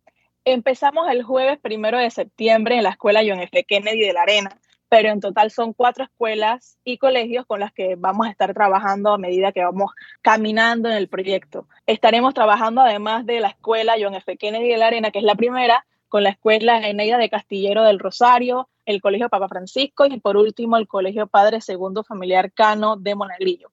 Empezamos 0.52 1.10
el 1.10 1.24
jueves 1.24 1.58
primero 1.58 1.98
de 1.98 2.10
septiembre 2.10 2.76
en 2.76 2.82
la 2.82 2.90
escuela 2.90 3.20
John 3.26 3.40
F. 3.40 3.64
Kennedy 3.64 4.00
de 4.00 4.14
la 4.14 4.22
Arena, 4.22 4.58
pero 4.88 5.10
en 5.10 5.20
total 5.20 5.50
son 5.50 5.72
cuatro 5.72 6.04
escuelas 6.04 6.78
y 6.84 6.98
colegios 6.98 7.46
con 7.46 7.60
las 7.60 7.72
que 7.72 7.96
vamos 7.96 8.26
a 8.26 8.30
estar 8.30 8.54
trabajando 8.54 9.12
a 9.12 9.18
medida 9.18 9.52
que 9.52 9.64
vamos 9.64 9.92
caminando 10.22 10.88
en 10.88 10.96
el 10.96 11.08
proyecto. 11.08 11.66
Estaremos 11.86 12.34
trabajando 12.34 12.80
además 12.80 13.26
de 13.26 13.40
la 13.40 13.48
escuela 13.48 13.96
John 14.00 14.14
F. 14.14 14.36
Kennedy 14.36 14.68
de 14.68 14.78
la 14.78 14.86
Arena, 14.86 15.10
que 15.10 15.18
es 15.18 15.24
la 15.24 15.34
primera, 15.34 15.86
con 16.08 16.22
la 16.22 16.30
escuela 16.30 16.78
Eneida 16.88 17.18
de 17.18 17.28
Castillero 17.28 17.84
del 17.84 17.98
Rosario, 17.98 18.68
el 18.86 19.02
Colegio 19.02 19.28
Papa 19.28 19.48
Francisco 19.48 20.06
y 20.06 20.18
por 20.20 20.36
último 20.36 20.76
el 20.76 20.88
Colegio 20.88 21.26
Padre 21.26 21.60
Segundo 21.60 22.02
Familiar 22.02 22.50
Cano 22.52 22.96
de 22.96 23.14
Monagrillo. 23.14 23.70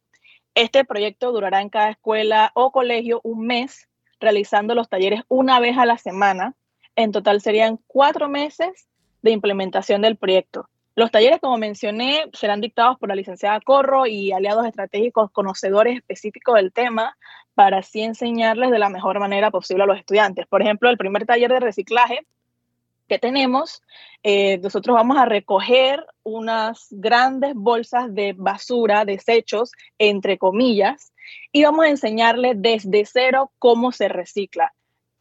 Este 0.53 0.83
proyecto 0.83 1.31
durará 1.31 1.61
en 1.61 1.69
cada 1.69 1.89
escuela 1.89 2.51
o 2.53 2.71
colegio 2.71 3.21
un 3.23 3.45
mes, 3.45 3.87
realizando 4.19 4.75
los 4.75 4.89
talleres 4.89 5.21
una 5.27 5.59
vez 5.59 5.77
a 5.77 5.85
la 5.85 5.97
semana 5.97 6.55
en 6.95 7.11
total 7.11 7.41
serían 7.41 7.79
cuatro 7.87 8.29
meses 8.29 8.87
de 9.21 9.31
implementación 9.31 10.01
del 10.01 10.17
proyecto. 10.17 10.69
Los 10.95 11.11
talleres, 11.11 11.41
como 11.41 11.57
mencioné, 11.57 12.23
serán 12.31 12.61
dictados 12.61 12.97
por 12.97 13.09
la 13.09 13.15
licenciada 13.15 13.59
Corro 13.59 14.05
y 14.07 14.31
aliados 14.31 14.65
estratégicos 14.65 15.29
conocedores 15.29 15.97
específicos 15.97 16.55
del 16.55 16.71
tema 16.71 17.17
para 17.53 17.79
así 17.79 18.01
enseñarles 18.01 18.71
de 18.71 18.79
la 18.79 18.87
mejor 18.87 19.19
manera 19.19 19.51
posible 19.51 19.83
a 19.83 19.87
los 19.87 19.99
estudiantes. 19.99 20.47
Por 20.47 20.61
ejemplo, 20.61 20.89
el 20.89 20.97
primer 20.97 21.25
taller 21.25 21.51
de 21.51 21.59
reciclaje 21.59 22.25
que 23.09 23.19
tenemos, 23.19 23.81
eh, 24.23 24.57
nosotros 24.59 24.95
vamos 24.95 25.17
a 25.17 25.25
recoger 25.25 26.05
unas 26.23 26.87
grandes 26.91 27.53
bolsas 27.55 28.13
de 28.15 28.33
basura, 28.33 29.03
desechos, 29.03 29.73
entre 29.99 30.37
comillas, 30.37 31.11
y 31.51 31.65
vamos 31.65 31.85
a 31.85 31.89
enseñarles 31.89 32.55
desde 32.57 33.05
cero 33.05 33.51
cómo 33.59 33.91
se 33.91 34.07
recicla. 34.07 34.73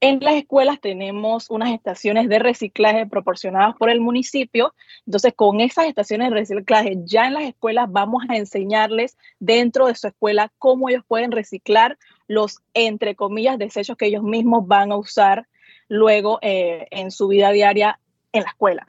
En 0.06 0.20
las 0.20 0.34
escuelas 0.34 0.82
tenemos 0.82 1.48
unas 1.48 1.72
estaciones 1.72 2.28
de 2.28 2.38
reciclaje 2.38 3.06
proporcionadas 3.06 3.74
por 3.74 3.88
el 3.88 4.02
municipio. 4.02 4.74
Entonces, 5.06 5.32
con 5.34 5.62
esas 5.62 5.86
estaciones 5.86 6.28
de 6.28 6.34
reciclaje, 6.34 6.98
ya 7.06 7.26
en 7.26 7.32
las 7.32 7.44
escuelas 7.44 7.90
vamos 7.90 8.22
a 8.28 8.36
enseñarles 8.36 9.16
dentro 9.38 9.86
de 9.86 9.94
su 9.94 10.06
escuela 10.06 10.52
cómo 10.58 10.90
ellos 10.90 11.04
pueden 11.08 11.32
reciclar 11.32 11.96
los, 12.28 12.60
entre 12.74 13.14
comillas, 13.14 13.56
desechos 13.56 13.96
que 13.96 14.04
ellos 14.04 14.22
mismos 14.22 14.66
van 14.66 14.92
a 14.92 14.98
usar 14.98 15.48
luego 15.88 16.38
eh, 16.42 16.86
en 16.90 17.10
su 17.10 17.28
vida 17.28 17.50
diaria 17.50 17.98
en 18.32 18.42
la 18.42 18.50
escuela. 18.50 18.86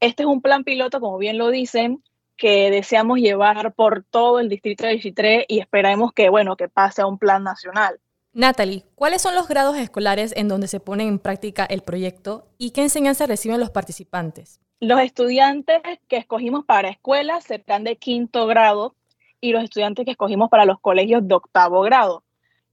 Este 0.00 0.24
es 0.24 0.26
un 0.26 0.42
plan 0.42 0.64
piloto, 0.64 1.00
como 1.00 1.16
bien 1.16 1.38
lo 1.38 1.48
dicen, 1.48 2.04
que 2.36 2.70
deseamos 2.70 3.20
llevar 3.20 3.72
por 3.72 4.04
todo 4.04 4.38
el 4.38 4.50
distrito 4.50 4.86
de 4.86 5.00
Chitré 5.00 5.46
y 5.48 5.60
esperamos 5.60 6.12
que, 6.12 6.28
bueno, 6.28 6.58
que 6.58 6.68
pase 6.68 7.00
a 7.00 7.06
un 7.06 7.16
plan 7.16 7.42
nacional. 7.42 7.98
Natalie, 8.38 8.84
¿cuáles 8.94 9.20
son 9.20 9.34
los 9.34 9.48
grados 9.48 9.76
escolares 9.76 10.32
en 10.36 10.46
donde 10.46 10.68
se 10.68 10.78
pone 10.78 11.02
en 11.02 11.18
práctica 11.18 11.64
el 11.64 11.82
proyecto 11.82 12.46
y 12.56 12.70
qué 12.70 12.82
enseñanza 12.82 13.26
reciben 13.26 13.58
los 13.58 13.70
participantes? 13.70 14.60
Los 14.78 15.00
estudiantes 15.00 15.80
que 16.06 16.18
escogimos 16.18 16.64
para 16.64 16.88
escuelas 16.88 17.42
serán 17.42 17.82
de 17.82 17.96
quinto 17.96 18.46
grado 18.46 18.94
y 19.40 19.50
los 19.50 19.64
estudiantes 19.64 20.04
que 20.04 20.12
escogimos 20.12 20.50
para 20.50 20.66
los 20.66 20.78
colegios 20.78 21.26
de 21.26 21.34
octavo 21.34 21.80
grado. 21.80 22.22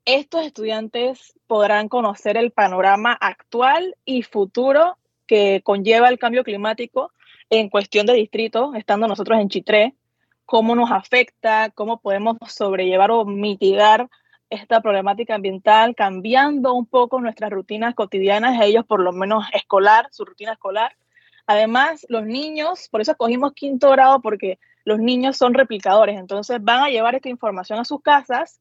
Estos 0.05 0.45
estudiantes 0.45 1.33
podrán 1.47 1.89
conocer 1.89 2.37
el 2.37 2.51
panorama 2.51 3.13
actual 3.19 3.95
y 4.05 4.21
futuro 4.21 4.99
que 5.25 5.61
conlleva 5.63 6.09
el 6.09 6.19
cambio 6.19 6.43
climático 6.43 7.11
en 7.49 7.69
cuestión 7.69 8.05
de 8.05 8.13
distrito, 8.13 8.75
estando 8.75 9.07
nosotros 9.07 9.39
en 9.39 9.49
Chitré, 9.49 9.95
cómo 10.45 10.75
nos 10.75 10.91
afecta, 10.91 11.71
cómo 11.71 11.99
podemos 12.01 12.37
sobrellevar 12.49 13.09
o 13.09 13.25
mitigar 13.25 14.11
esta 14.61 14.81
problemática 14.81 15.35
ambiental, 15.35 15.95
cambiando 15.95 16.73
un 16.73 16.85
poco 16.85 17.19
nuestras 17.21 17.51
rutinas 17.51 17.95
cotidianas, 17.95 18.61
ellos 18.61 18.85
por 18.85 19.01
lo 19.01 19.11
menos 19.11 19.45
escolar, 19.53 20.07
su 20.11 20.25
rutina 20.25 20.53
escolar. 20.53 20.95
Además, 21.47 22.05
los 22.09 22.25
niños, 22.25 22.89
por 22.89 23.01
eso 23.01 23.11
escogimos 23.11 23.53
quinto 23.53 23.91
grado, 23.91 24.21
porque 24.21 24.59
los 24.83 24.99
niños 24.99 25.37
son 25.37 25.53
replicadores, 25.53 26.19
entonces 26.19 26.57
van 26.61 26.83
a 26.83 26.89
llevar 26.89 27.15
esta 27.15 27.29
información 27.29 27.79
a 27.79 27.85
sus 27.85 28.01
casas, 28.01 28.59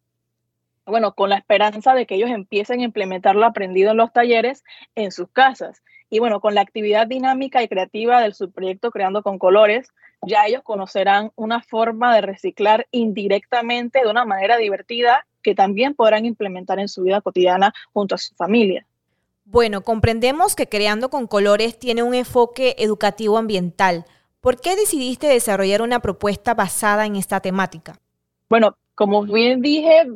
bueno, 0.87 1.14
con 1.14 1.30
la 1.30 1.37
esperanza 1.37 1.94
de 1.94 2.07
que 2.07 2.14
ellos 2.16 2.30
empiecen 2.30 2.80
a 2.80 2.85
implementar 2.85 3.37
lo 3.37 3.46
aprendido 3.46 3.92
en 3.92 3.96
los 3.96 4.12
talleres 4.12 4.64
en 4.94 5.12
sus 5.12 5.28
casas. 5.30 5.83
Y 6.11 6.18
bueno, 6.18 6.40
con 6.40 6.54
la 6.54 6.61
actividad 6.61 7.07
dinámica 7.07 7.62
y 7.62 7.68
creativa 7.68 8.20
del 8.20 8.35
subproyecto 8.35 8.90
Creando 8.90 9.22
con 9.22 9.38
Colores, 9.38 9.88
ya 10.26 10.46
ellos 10.46 10.62
conocerán 10.62 11.33
una 11.37 11.62
forma 11.62 12.14
de 12.14 12.20
reciclar 12.20 12.87
indirectamente 12.90 14.00
de 14.02 14.11
una 14.11 14.24
manera 14.24 14.57
divertida 14.57 15.26
que 15.44 15.54
también 15.54 15.94
podrán 15.94 16.26
implementar 16.26 16.80
en 16.80 16.88
su 16.88 17.02
vida 17.02 17.20
cotidiana 17.20 17.72
junto 17.92 18.16
a 18.16 18.18
su 18.18 18.35
familia. 18.35 18.85
Bueno, 19.44 19.83
comprendemos 19.83 20.57
que 20.57 20.68
Creando 20.68 21.11
con 21.11 21.26
Colores 21.28 21.78
tiene 21.78 22.02
un 22.02 22.14
enfoque 22.14 22.74
educativo 22.78 23.37
ambiental. 23.38 24.07
¿Por 24.40 24.61
qué 24.61 24.74
decidiste 24.74 25.28
desarrollar 25.28 25.83
una 25.83 26.00
propuesta 26.00 26.54
basada 26.54 27.07
en 27.07 27.16
esta 27.16 27.40
temática? 27.40 28.00
Bueno, 28.48 28.76
como 28.94 29.22
bien 29.24 29.61
dije, 29.61 30.07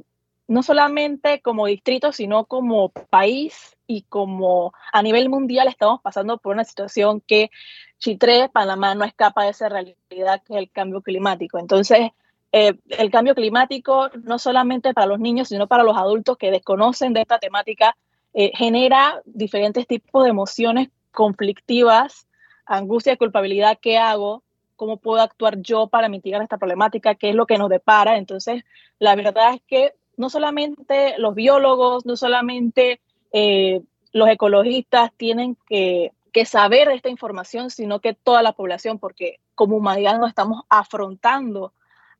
no 0.48 0.62
solamente 0.62 1.40
como 1.42 1.66
distrito, 1.66 2.12
sino 2.12 2.46
como 2.46 2.88
país 2.88 3.76
y 3.86 4.02
como 4.02 4.72
a 4.92 5.02
nivel 5.02 5.28
mundial 5.28 5.68
estamos 5.68 6.00
pasando 6.00 6.38
por 6.38 6.54
una 6.54 6.64
situación 6.64 7.20
que 7.20 7.50
Chitré, 7.98 8.48
Panamá, 8.48 8.94
no 8.94 9.04
escapa 9.04 9.44
de 9.44 9.50
esa 9.50 9.68
realidad 9.68 10.42
que 10.46 10.54
es 10.54 10.58
el 10.58 10.70
cambio 10.70 11.02
climático. 11.02 11.58
Entonces, 11.58 12.12
eh, 12.52 12.74
el 12.88 13.10
cambio 13.10 13.34
climático, 13.34 14.10
no 14.22 14.38
solamente 14.38 14.94
para 14.94 15.06
los 15.06 15.20
niños, 15.20 15.48
sino 15.48 15.66
para 15.66 15.82
los 15.82 15.96
adultos 15.96 16.38
que 16.38 16.50
desconocen 16.50 17.12
de 17.12 17.20
esta 17.20 17.38
temática, 17.38 17.96
eh, 18.32 18.52
genera 18.54 19.20
diferentes 19.24 19.86
tipos 19.86 20.24
de 20.24 20.30
emociones 20.30 20.88
conflictivas, 21.12 22.26
angustia 22.64 23.16
culpabilidad. 23.16 23.78
¿Qué 23.80 23.98
hago? 23.98 24.42
¿Cómo 24.76 24.96
puedo 24.98 25.20
actuar 25.20 25.60
yo 25.60 25.88
para 25.88 26.08
mitigar 26.08 26.40
esta 26.42 26.58
problemática? 26.58 27.14
¿Qué 27.16 27.30
es 27.30 27.34
lo 27.34 27.46
que 27.46 27.58
nos 27.58 27.68
depara? 27.68 28.16
Entonces, 28.16 28.64
la 28.98 29.14
verdad 29.14 29.54
es 29.54 29.62
que 29.66 29.92
no 30.16 30.30
solamente 30.30 31.14
los 31.18 31.34
biólogos, 31.34 32.06
no 32.06 32.16
solamente 32.16 33.00
eh, 33.32 33.82
los 34.12 34.28
ecologistas 34.28 35.12
tienen 35.16 35.56
que, 35.66 36.12
que, 36.32 36.44
saber 36.44 36.88
esta 36.88 37.08
información, 37.08 37.70
sino 37.70 38.00
que 38.00 38.14
toda 38.14 38.42
la 38.42 38.52
población, 38.52 38.98
porque 38.98 39.38
como 39.54 39.76
humanidad 39.76 40.18
nos 40.18 40.28
estamos 40.28 40.62
afrontando 40.68 41.72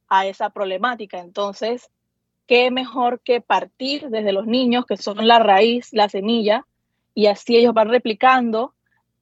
a 0.09 0.27
esa 0.27 0.51
problemática. 0.51 1.19
Entonces, 1.19 1.91
¿qué 2.47 2.71
mejor 2.71 3.21
que 3.21 3.41
partir 3.41 4.09
desde 4.09 4.33
los 4.33 4.47
niños, 4.47 4.87
que 4.87 4.97
son 4.97 5.27
la 5.27 5.39
raíz, 5.39 5.89
la 5.93 6.09
semilla, 6.09 6.67
y 7.15 7.27
así 7.27 7.57
ellos 7.57 7.75
van 7.75 7.89
replicando 7.89 8.75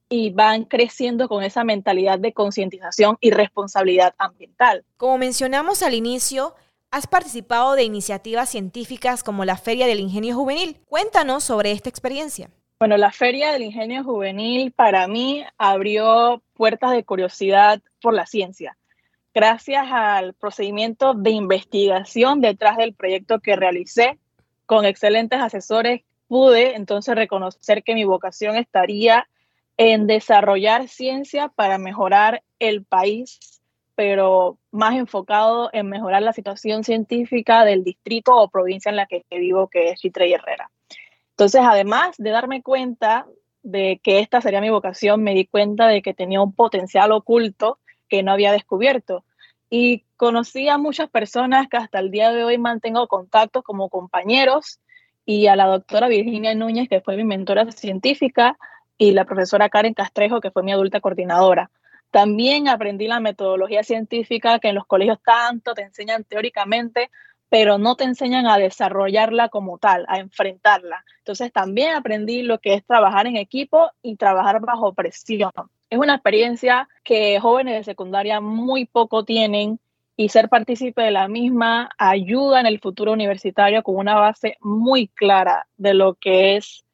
y 0.08 0.30
van 0.30 0.64
creciendo 0.64 1.28
con 1.28 1.42
esa 1.42 1.64
mentalidad 1.64 2.18
de 2.18 2.32
concientización 2.32 3.16
y 3.20 3.30
responsabilidad 3.30 4.14
ambiental. 4.18 4.84
Como 4.96 5.18
mencionamos 5.18 5.82
al 5.82 5.94
inicio, 5.94 6.54
has 6.90 7.06
participado 7.06 7.74
de 7.74 7.84
iniciativas 7.84 8.48
científicas 8.50 9.24
como 9.24 9.44
la 9.44 9.56
Feria 9.56 9.86
del 9.86 10.00
Ingenio 10.00 10.36
Juvenil. 10.36 10.78
Cuéntanos 10.86 11.44
sobre 11.44 11.72
esta 11.72 11.88
experiencia. 11.88 12.50
Bueno, 12.78 12.96
la 12.96 13.10
Feria 13.10 13.52
del 13.52 13.62
Ingenio 13.62 14.04
Juvenil 14.04 14.70
para 14.72 15.08
mí 15.08 15.44
abrió 15.58 16.42
puertas 16.54 16.92
de 16.92 17.04
curiosidad 17.04 17.80
por 18.00 18.14
la 18.14 18.26
ciencia 18.26 18.76
gracias 19.36 19.84
al 19.90 20.32
procedimiento 20.32 21.12
de 21.12 21.28
investigación 21.28 22.40
detrás 22.40 22.78
del 22.78 22.94
proyecto 22.94 23.40
que 23.40 23.54
realicé 23.54 24.18
con 24.64 24.86
excelentes 24.86 25.38
asesores, 25.38 26.04
pude 26.26 26.74
entonces 26.74 27.14
reconocer 27.14 27.82
que 27.82 27.94
mi 27.94 28.04
vocación 28.04 28.56
estaría 28.56 29.28
en 29.76 30.06
desarrollar 30.06 30.88
ciencia 30.88 31.48
para 31.48 31.76
mejorar 31.76 32.44
el 32.60 32.82
país, 32.86 33.60
pero 33.94 34.56
más 34.70 34.94
enfocado 34.94 35.68
en 35.74 35.90
mejorar 35.90 36.22
la 36.22 36.32
situación 36.32 36.82
científica 36.82 37.66
del 37.66 37.84
distrito 37.84 38.34
o 38.34 38.48
provincia 38.48 38.88
en 38.88 38.96
la 38.96 39.04
que 39.04 39.22
vivo, 39.30 39.68
que 39.68 39.90
es 39.90 40.00
Chitre 40.00 40.28
y 40.28 40.32
Herrera. 40.32 40.70
Entonces, 41.32 41.60
además 41.62 42.16
de 42.16 42.30
darme 42.30 42.62
cuenta 42.62 43.26
de 43.62 44.00
que 44.02 44.20
esta 44.20 44.40
sería 44.40 44.62
mi 44.62 44.70
vocación, 44.70 45.22
me 45.22 45.34
di 45.34 45.44
cuenta 45.44 45.88
de 45.88 46.00
que 46.00 46.14
tenía 46.14 46.40
un 46.40 46.54
potencial 46.54 47.12
oculto 47.12 47.78
que 48.08 48.22
no 48.22 48.32
había 48.32 48.52
descubierto. 48.52 49.25
Y 49.68 50.04
conocí 50.16 50.68
a 50.68 50.78
muchas 50.78 51.10
personas 51.10 51.68
que 51.68 51.76
hasta 51.76 51.98
el 51.98 52.10
día 52.10 52.32
de 52.32 52.44
hoy 52.44 52.58
mantengo 52.58 53.08
contactos 53.08 53.64
como 53.64 53.88
compañeros 53.88 54.80
y 55.24 55.48
a 55.48 55.56
la 55.56 55.66
doctora 55.66 56.08
Virginia 56.08 56.54
Núñez, 56.54 56.88
que 56.88 57.00
fue 57.00 57.16
mi 57.16 57.24
mentora 57.24 57.70
científica, 57.72 58.56
y 58.98 59.12
la 59.12 59.24
profesora 59.24 59.68
Karen 59.68 59.94
Castrejo, 59.94 60.40
que 60.40 60.50
fue 60.50 60.62
mi 60.62 60.72
adulta 60.72 61.00
coordinadora. 61.00 61.70
También 62.10 62.68
aprendí 62.68 63.08
la 63.08 63.20
metodología 63.20 63.82
científica 63.82 64.58
que 64.58 64.68
en 64.68 64.76
los 64.76 64.86
colegios 64.86 65.18
tanto 65.22 65.74
te 65.74 65.82
enseñan 65.82 66.24
teóricamente, 66.24 67.10
pero 67.48 67.78
no 67.78 67.96
te 67.96 68.04
enseñan 68.04 68.46
a 68.46 68.58
desarrollarla 68.58 69.48
como 69.48 69.78
tal, 69.78 70.06
a 70.08 70.18
enfrentarla. 70.18 71.04
Entonces 71.18 71.52
también 71.52 71.94
aprendí 71.94 72.42
lo 72.42 72.58
que 72.58 72.74
es 72.74 72.86
trabajar 72.86 73.26
en 73.26 73.36
equipo 73.36 73.90
y 74.02 74.16
trabajar 74.16 74.60
bajo 74.60 74.94
presión. 74.94 75.50
Es 75.88 75.98
una 75.98 76.14
experiencia 76.14 76.88
que 77.04 77.38
jóvenes 77.40 77.74
de 77.74 77.84
secundaria 77.84 78.40
muy 78.40 78.86
poco 78.86 79.24
tienen 79.24 79.78
y 80.16 80.30
ser 80.30 80.48
partícipe 80.48 81.02
de 81.02 81.10
la 81.10 81.28
misma 81.28 81.90
ayuda 81.98 82.60
en 82.60 82.66
el 82.66 82.80
futuro 82.80 83.12
universitario 83.12 83.82
con 83.82 83.96
una 83.96 84.14
base 84.16 84.56
muy 84.60 85.08
clara 85.08 85.66
de 85.76 85.94
lo 85.94 86.14
que 86.14 86.56
es 86.56 86.84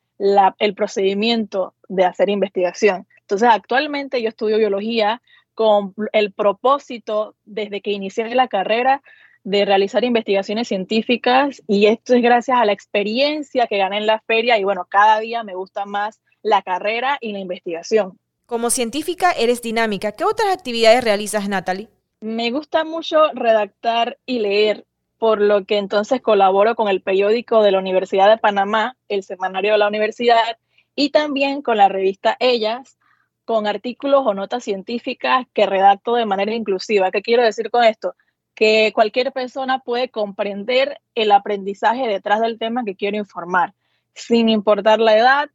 el 0.59 0.75
procedimiento 0.75 1.75
de 1.89 2.05
hacer 2.05 2.29
investigación. 2.29 3.07
Entonces, 3.21 3.49
actualmente 3.51 4.21
yo 4.21 4.29
estudio 4.29 4.59
biología 4.59 5.23
con 5.55 5.95
el 6.13 6.33
propósito, 6.33 7.35
desde 7.45 7.81
que 7.81 7.93
inicié 7.93 8.35
la 8.35 8.49
carrera, 8.49 9.03
de 9.45 9.65
realizar 9.65 10.05
investigaciones 10.05 10.69
científicas 10.69 11.63
y 11.67 11.87
esto 11.87 12.15
es 12.15 12.23
gracias 12.23 12.59
a 12.59 12.65
la 12.65 12.73
experiencia 12.73 13.67
que 13.67 13.79
gané 13.79 13.99
en 13.99 14.07
la 14.07 14.21
feria 14.21 14.59
y 14.59 14.65
bueno, 14.65 14.87
cada 14.89 15.19
día 15.19 15.43
me 15.43 15.55
gusta 15.55 15.85
más 15.85 16.21
la 16.43 16.63
carrera 16.63 17.19
y 17.21 17.33
la 17.33 17.41
investigación. 17.41 18.19
Como 18.47 18.71
científica 18.71 19.33
eres 19.33 19.63
dinámica. 19.63 20.13
¿Qué 20.13 20.25
otras 20.25 20.53
actividades 20.53 21.05
realizas, 21.05 21.49
Natalie? 21.49 21.89
Me 22.21 22.51
gusta 22.51 22.85
mucho 22.85 23.33
redactar 23.33 24.19
y 24.27 24.41
leer, 24.41 24.85
por 25.19 25.41
lo 25.41 25.65
que 25.65 25.79
entonces 25.79 26.21
colaboro 26.21 26.75
con 26.75 26.89
el 26.89 27.03
periódico 27.03 27.63
de 27.63 27.73
la 27.73 27.79
Universidad 27.79 28.29
de 28.29 28.39
Panamá, 28.39 28.97
el 29.09 29.23
semanario 29.23 29.73
de 29.73 29.79
la 29.79 29.89
universidad, 29.89 30.59
y 30.95 31.11
también 31.11 31.63
con 31.63 31.77
la 31.77 31.89
revista 31.89 32.37
Ellas, 32.41 32.99
con 33.45 33.67
artículos 33.67 34.23
o 34.25 34.35
notas 34.35 34.65
científicas 34.65 35.47
que 35.53 35.67
redacto 35.67 36.15
de 36.15 36.27
manera 36.27 36.55
inclusiva. 36.55 37.11
¿Qué 37.11 37.23
quiero 37.23 37.43
decir 37.43 37.71
con 37.71 37.85
esto? 37.85 38.15
Que 38.55 38.93
cualquier 38.95 39.33
persona 39.33 39.81
puede 39.81 40.11
comprender 40.11 41.01
el 41.15 41.33
aprendizaje 41.33 42.07
detrás 42.07 42.41
del 42.41 42.59
tema 42.59 42.85
que 42.85 42.95
quiero 42.95 43.17
informar, 43.17 43.75
sin 44.15 44.49
importar 44.49 45.01
la 45.01 45.17
edad 45.17 45.51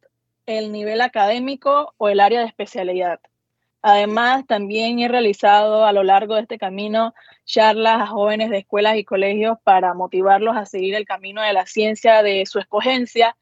el 0.48 0.72
nivel 0.72 1.02
académico 1.02 1.94
o 1.98 2.08
el 2.08 2.20
área 2.20 2.40
de 2.40 2.46
especialidad. 2.46 3.20
Además, 3.82 4.46
también 4.46 4.98
he 4.98 5.06
realizado 5.06 5.84
a 5.84 5.92
lo 5.92 6.02
largo 6.02 6.34
de 6.34 6.40
este 6.40 6.58
camino 6.58 7.14
charlas 7.44 8.00
a 8.00 8.06
jóvenes 8.06 8.48
de 8.48 8.58
escuelas 8.58 8.96
y 8.96 9.04
colegios 9.04 9.58
para 9.62 9.92
motivarlos 9.92 10.56
a 10.56 10.64
seguir 10.64 10.94
el 10.94 11.04
camino 11.04 11.42
de 11.42 11.52
la 11.52 11.66
ciencia 11.66 12.22
de 12.22 12.46
su 12.46 12.58
escogencia 12.58 13.36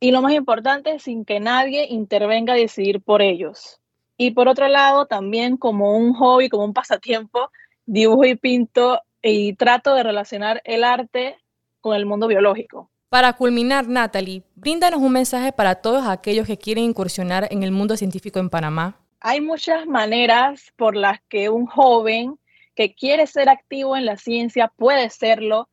y 0.00 0.10
lo 0.10 0.22
más 0.22 0.32
importante, 0.32 0.98
sin 0.98 1.24
que 1.24 1.38
nadie 1.38 1.86
intervenga 1.88 2.54
a 2.54 2.56
decidir 2.56 3.00
por 3.00 3.22
ellos. 3.22 3.80
Y 4.16 4.32
por 4.32 4.48
otro 4.48 4.66
lado, 4.66 5.06
también 5.06 5.56
como 5.56 5.96
un 5.96 6.14
hobby, 6.14 6.48
como 6.48 6.64
un 6.64 6.74
pasatiempo, 6.74 7.50
dibujo 7.86 8.24
y 8.24 8.34
pinto 8.34 9.00
y 9.22 9.54
trato 9.54 9.94
de 9.94 10.02
relacionar 10.02 10.60
el 10.64 10.82
arte 10.82 11.38
con 11.80 11.94
el 11.94 12.06
mundo 12.06 12.26
biológico. 12.26 12.90
Para 13.14 13.34
culminar, 13.34 13.86
Natalie, 13.86 14.42
bríndanos 14.56 15.00
un 15.00 15.12
mensaje 15.12 15.52
para 15.52 15.76
todos 15.76 16.04
aquellos 16.04 16.48
que 16.48 16.58
quieren 16.58 16.82
incursionar 16.82 17.46
en 17.52 17.62
el 17.62 17.70
mundo 17.70 17.96
científico 17.96 18.40
en 18.40 18.50
Panamá. 18.50 18.96
Hay 19.20 19.40
muchas 19.40 19.86
maneras 19.86 20.72
por 20.74 20.96
las 20.96 21.20
que 21.28 21.48
un 21.48 21.66
joven 21.66 22.40
que 22.74 22.92
quiere 22.92 23.28
ser 23.28 23.48
activo 23.48 23.96
en 23.96 24.04
la 24.04 24.16
ciencia 24.16 24.66
puede 24.66 25.10
serlo 25.10 25.68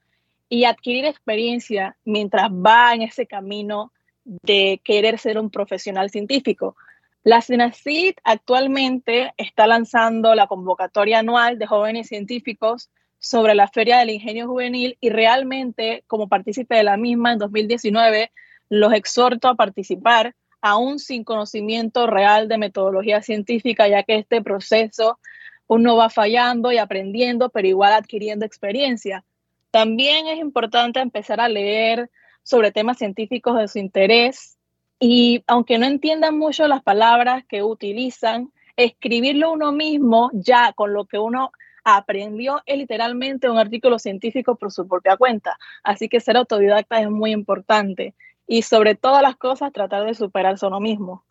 y 0.49 0.65
adquirir 0.65 1.05
experiencia 1.05 1.97
mientras 2.05 2.51
va 2.51 2.93
en 2.93 3.01
ese 3.01 3.25
camino 3.25 3.91
de 4.23 4.79
querer 4.83 5.17
ser 5.17 5.39
un 5.39 5.49
profesional 5.49 6.11
científico. 6.11 6.75
La 7.23 7.41
CENACID 7.41 8.17
actualmente 8.23 9.33
está 9.37 9.65
lanzando 9.65 10.35
la 10.35 10.45
convocatoria 10.45 11.17
anual 11.17 11.57
de 11.57 11.65
jóvenes 11.65 12.07
científicos 12.07 12.91
sobre 13.21 13.53
la 13.53 13.67
Feria 13.67 13.99
del 13.99 14.09
Ingenio 14.09 14.47
Juvenil 14.47 14.97
y 14.99 15.11
realmente 15.11 16.03
como 16.07 16.27
partícipe 16.27 16.75
de 16.75 16.83
la 16.83 16.97
misma 16.97 17.31
en 17.31 17.37
2019 17.37 18.31
los 18.67 18.93
exhorto 18.93 19.47
a 19.47 19.55
participar 19.55 20.35
aún 20.59 20.97
sin 20.97 21.23
conocimiento 21.23 22.07
real 22.07 22.47
de 22.47 22.57
metodología 22.57 23.21
científica, 23.21 23.87
ya 23.87 24.03
que 24.03 24.15
este 24.15 24.41
proceso 24.41 25.19
uno 25.67 25.95
va 25.95 26.09
fallando 26.09 26.71
y 26.71 26.79
aprendiendo, 26.79 27.49
pero 27.49 27.67
igual 27.67 27.93
adquiriendo 27.93 28.45
experiencia. 28.45 29.23
También 29.69 30.27
es 30.27 30.39
importante 30.39 30.99
empezar 30.99 31.39
a 31.39 31.47
leer 31.47 32.09
sobre 32.43 32.71
temas 32.71 32.97
científicos 32.97 33.57
de 33.57 33.67
su 33.67 33.77
interés 33.77 34.57
y 34.99 35.43
aunque 35.45 35.77
no 35.77 35.85
entiendan 35.85 36.37
mucho 36.37 36.67
las 36.67 36.81
palabras 36.81 37.43
que 37.47 37.61
utilizan, 37.61 38.51
escribirlo 38.77 39.51
uno 39.51 39.71
mismo 39.71 40.31
ya 40.33 40.73
con 40.73 40.93
lo 40.93 41.05
que 41.05 41.19
uno 41.19 41.51
aprendió 41.83 42.61
es 42.65 42.77
literalmente 42.77 43.49
un 43.49 43.57
artículo 43.57 43.99
científico 43.99 44.55
por 44.55 44.71
su 44.71 44.87
propia 44.87 45.17
cuenta. 45.17 45.57
Así 45.83 46.09
que 46.09 46.19
ser 46.19 46.37
autodidacta 46.37 47.01
es 47.01 47.09
muy 47.09 47.31
importante 47.31 48.13
y 48.47 48.63
sobre 48.63 48.95
todas 48.95 49.21
las 49.21 49.35
cosas 49.37 49.71
tratar 49.71 50.05
de 50.05 50.13
superarse 50.13 50.65
uno 50.65 50.79
mismo. 50.79 51.23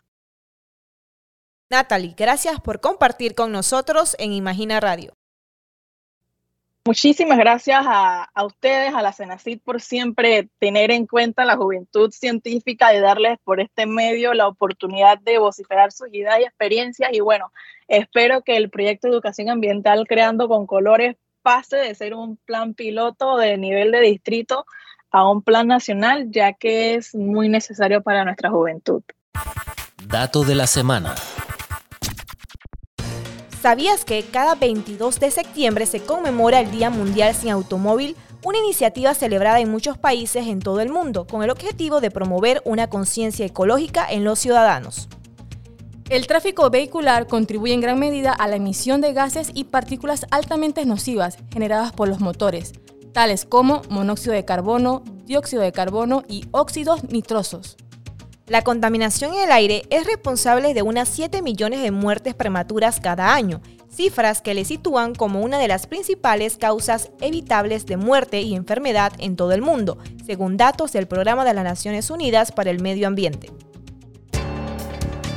Natalie, 1.70 2.14
gracias 2.16 2.60
por 2.60 2.80
compartir 2.80 3.34
con 3.34 3.52
nosotros 3.52 4.16
en 4.18 4.32
Imagina 4.32 4.80
Radio. 4.80 5.19
Muchísimas 6.86 7.36
gracias 7.36 7.84
a, 7.86 8.26
ustedes, 8.44 8.94
a 8.94 9.02
la 9.02 9.12
CENACID, 9.12 9.60
por 9.62 9.82
siempre 9.82 10.48
tener 10.58 10.90
en 10.90 11.06
cuenta 11.06 11.44
la 11.44 11.56
juventud 11.56 12.10
científica 12.10 12.94
y 12.94 13.00
darles 13.00 13.38
por 13.44 13.60
este 13.60 13.84
medio 13.84 14.32
la 14.32 14.48
oportunidad 14.48 15.18
de 15.18 15.38
vociferar 15.38 15.92
sus 15.92 16.08
ideas 16.12 16.40
y 16.40 16.44
experiencias. 16.44 17.10
Y 17.12 17.20
bueno, 17.20 17.52
espero 17.86 18.42
que 18.42 18.56
el 18.56 18.70
proyecto 18.70 19.08
de 19.08 19.12
educación 19.12 19.50
ambiental 19.50 20.06
Creando 20.08 20.48
con 20.48 20.66
Colores 20.66 21.16
pase 21.42 21.76
de 21.76 21.94
ser 21.94 22.14
un 22.14 22.38
plan 22.38 22.72
piloto 22.72 23.36
de 23.36 23.58
nivel 23.58 23.92
de 23.92 24.00
distrito 24.00 24.64
a 25.10 25.28
un 25.28 25.42
plan 25.42 25.66
nacional, 25.66 26.30
ya 26.30 26.54
que 26.54 26.94
es 26.94 27.14
muy 27.14 27.50
necesario 27.50 28.02
para 28.02 28.24
nuestra 28.24 28.48
juventud. 28.48 29.02
Dato 30.06 30.44
de 30.44 30.54
la 30.54 30.66
semana. 30.66 31.14
¿Sabías 33.60 34.06
que 34.06 34.22
cada 34.22 34.54
22 34.54 35.20
de 35.20 35.30
septiembre 35.30 35.84
se 35.84 36.00
conmemora 36.00 36.60
el 36.60 36.70
Día 36.70 36.88
Mundial 36.88 37.34
sin 37.34 37.50
Automóvil? 37.50 38.16
Una 38.42 38.56
iniciativa 38.56 39.12
celebrada 39.12 39.60
en 39.60 39.70
muchos 39.70 39.98
países 39.98 40.46
en 40.46 40.60
todo 40.60 40.80
el 40.80 40.88
mundo 40.88 41.26
con 41.26 41.42
el 41.42 41.50
objetivo 41.50 42.00
de 42.00 42.10
promover 42.10 42.62
una 42.64 42.88
conciencia 42.88 43.44
ecológica 43.44 44.06
en 44.10 44.24
los 44.24 44.38
ciudadanos. 44.38 45.10
El 46.08 46.26
tráfico 46.26 46.70
vehicular 46.70 47.26
contribuye 47.26 47.74
en 47.74 47.82
gran 47.82 47.98
medida 47.98 48.32
a 48.32 48.48
la 48.48 48.56
emisión 48.56 49.02
de 49.02 49.12
gases 49.12 49.50
y 49.52 49.64
partículas 49.64 50.24
altamente 50.30 50.86
nocivas 50.86 51.36
generadas 51.52 51.92
por 51.92 52.08
los 52.08 52.20
motores, 52.20 52.72
tales 53.12 53.44
como 53.44 53.82
monóxido 53.90 54.32
de 54.32 54.46
carbono, 54.46 55.02
dióxido 55.26 55.60
de 55.60 55.72
carbono 55.72 56.24
y 56.28 56.46
óxidos 56.52 57.04
nitrosos. 57.10 57.76
La 58.50 58.62
contaminación 58.62 59.32
en 59.32 59.42
el 59.42 59.52
aire 59.52 59.84
es 59.90 60.04
responsable 60.04 60.74
de 60.74 60.82
unas 60.82 61.08
7 61.08 61.40
millones 61.40 61.82
de 61.82 61.92
muertes 61.92 62.34
prematuras 62.34 62.98
cada 62.98 63.32
año, 63.32 63.60
cifras 63.94 64.42
que 64.42 64.54
le 64.54 64.64
sitúan 64.64 65.14
como 65.14 65.40
una 65.40 65.56
de 65.60 65.68
las 65.68 65.86
principales 65.86 66.56
causas 66.56 67.12
evitables 67.20 67.86
de 67.86 67.96
muerte 67.96 68.40
y 68.40 68.56
enfermedad 68.56 69.12
en 69.18 69.36
todo 69.36 69.52
el 69.52 69.62
mundo, 69.62 69.98
según 70.26 70.56
datos 70.56 70.90
del 70.90 71.06
Programa 71.06 71.44
de 71.44 71.54
las 71.54 71.62
Naciones 71.62 72.10
Unidas 72.10 72.50
para 72.50 72.70
el 72.70 72.82
Medio 72.82 73.06
Ambiente. 73.06 73.52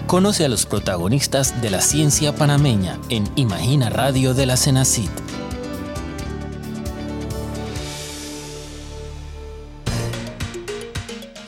Conoce 0.08 0.45
a 0.45 0.49
los 0.49 0.65
protagonistas 0.65 1.62
de 1.62 1.69
la 1.69 1.82
ciencia 1.82 2.34
panameña 2.34 2.99
en 3.10 3.30
Imagina 3.36 3.91
Radio 3.91 4.34
de 4.34 4.47
la 4.47 4.58
CENACIT. 4.58 5.23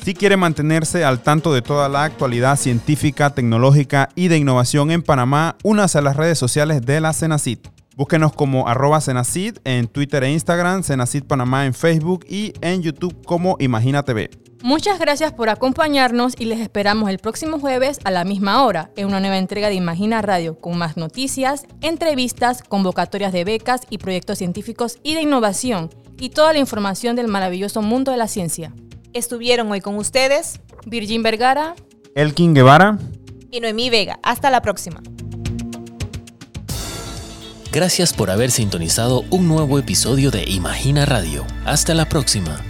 Si 0.05 0.13
quiere 0.13 0.37
mantenerse 0.37 1.03
al 1.03 1.23
tanto 1.23 1.51
de 1.51 1.63
toda 1.63 1.89
la 1.89 2.03
actualidad 2.03 2.57
científica, 2.57 3.31
tecnológica 3.31 4.09
y 4.13 4.27
de 4.27 4.37
innovación 4.37 4.91
en 4.91 5.01
Panamá, 5.01 5.55
únase 5.63 5.97
a 5.97 6.01
las 6.03 6.15
redes 6.15 6.37
sociales 6.37 6.85
de 6.85 7.01
la 7.01 7.11
Cenacit. 7.11 7.69
Búsquenos 7.95 8.31
como 8.31 8.67
arroba 8.67 9.01
Cenacit 9.01 9.57
en 9.63 9.87
Twitter 9.87 10.23
e 10.23 10.31
Instagram, 10.31 10.83
Cenacit 10.83 11.25
Panamá 11.25 11.65
en 11.65 11.73
Facebook 11.73 12.23
y 12.29 12.53
en 12.61 12.83
YouTube 12.83 13.25
como 13.25 13.55
Imagina 13.57 14.03
TV. 14.03 14.29
Muchas 14.61 14.99
gracias 14.99 15.33
por 15.33 15.49
acompañarnos 15.49 16.35
y 16.37 16.45
les 16.45 16.59
esperamos 16.59 17.09
el 17.09 17.17
próximo 17.17 17.59
jueves 17.59 17.97
a 18.03 18.11
la 18.11 18.25
misma 18.25 18.63
hora 18.63 18.91
en 18.95 19.07
una 19.07 19.19
nueva 19.19 19.39
entrega 19.39 19.69
de 19.69 19.73
Imagina 19.73 20.21
Radio 20.21 20.59
con 20.59 20.77
más 20.77 20.97
noticias, 20.97 21.65
entrevistas, 21.81 22.61
convocatorias 22.61 23.33
de 23.33 23.43
becas 23.43 23.81
y 23.89 23.97
proyectos 23.97 24.37
científicos 24.37 24.99
y 25.01 25.15
de 25.15 25.23
innovación 25.23 25.89
y 26.19 26.29
toda 26.29 26.53
la 26.53 26.59
información 26.59 27.15
del 27.15 27.27
maravilloso 27.27 27.81
mundo 27.81 28.11
de 28.11 28.17
la 28.17 28.27
ciencia. 28.27 28.71
Estuvieron 29.15 29.71
hoy 29.71 29.79
con 29.79 29.95
ustedes 29.95 30.59
Virgin 30.85 31.23
Vergara, 31.23 31.73
Elkin 32.15 32.53
Guevara 32.53 32.99
y 33.49 33.61
Noemí 33.61 33.89
Vega. 33.89 34.19
Hasta 34.23 34.49
la 34.49 34.61
próxima. 34.61 35.01
Gracias 37.71 38.11
por 38.11 38.29
haber 38.29 38.51
sintonizado 38.51 39.23
un 39.29 39.47
nuevo 39.47 39.79
episodio 39.79 40.31
de 40.31 40.43
Imagina 40.49 41.05
Radio. 41.05 41.45
Hasta 41.63 41.93
la 41.93 42.09
próxima. 42.09 42.61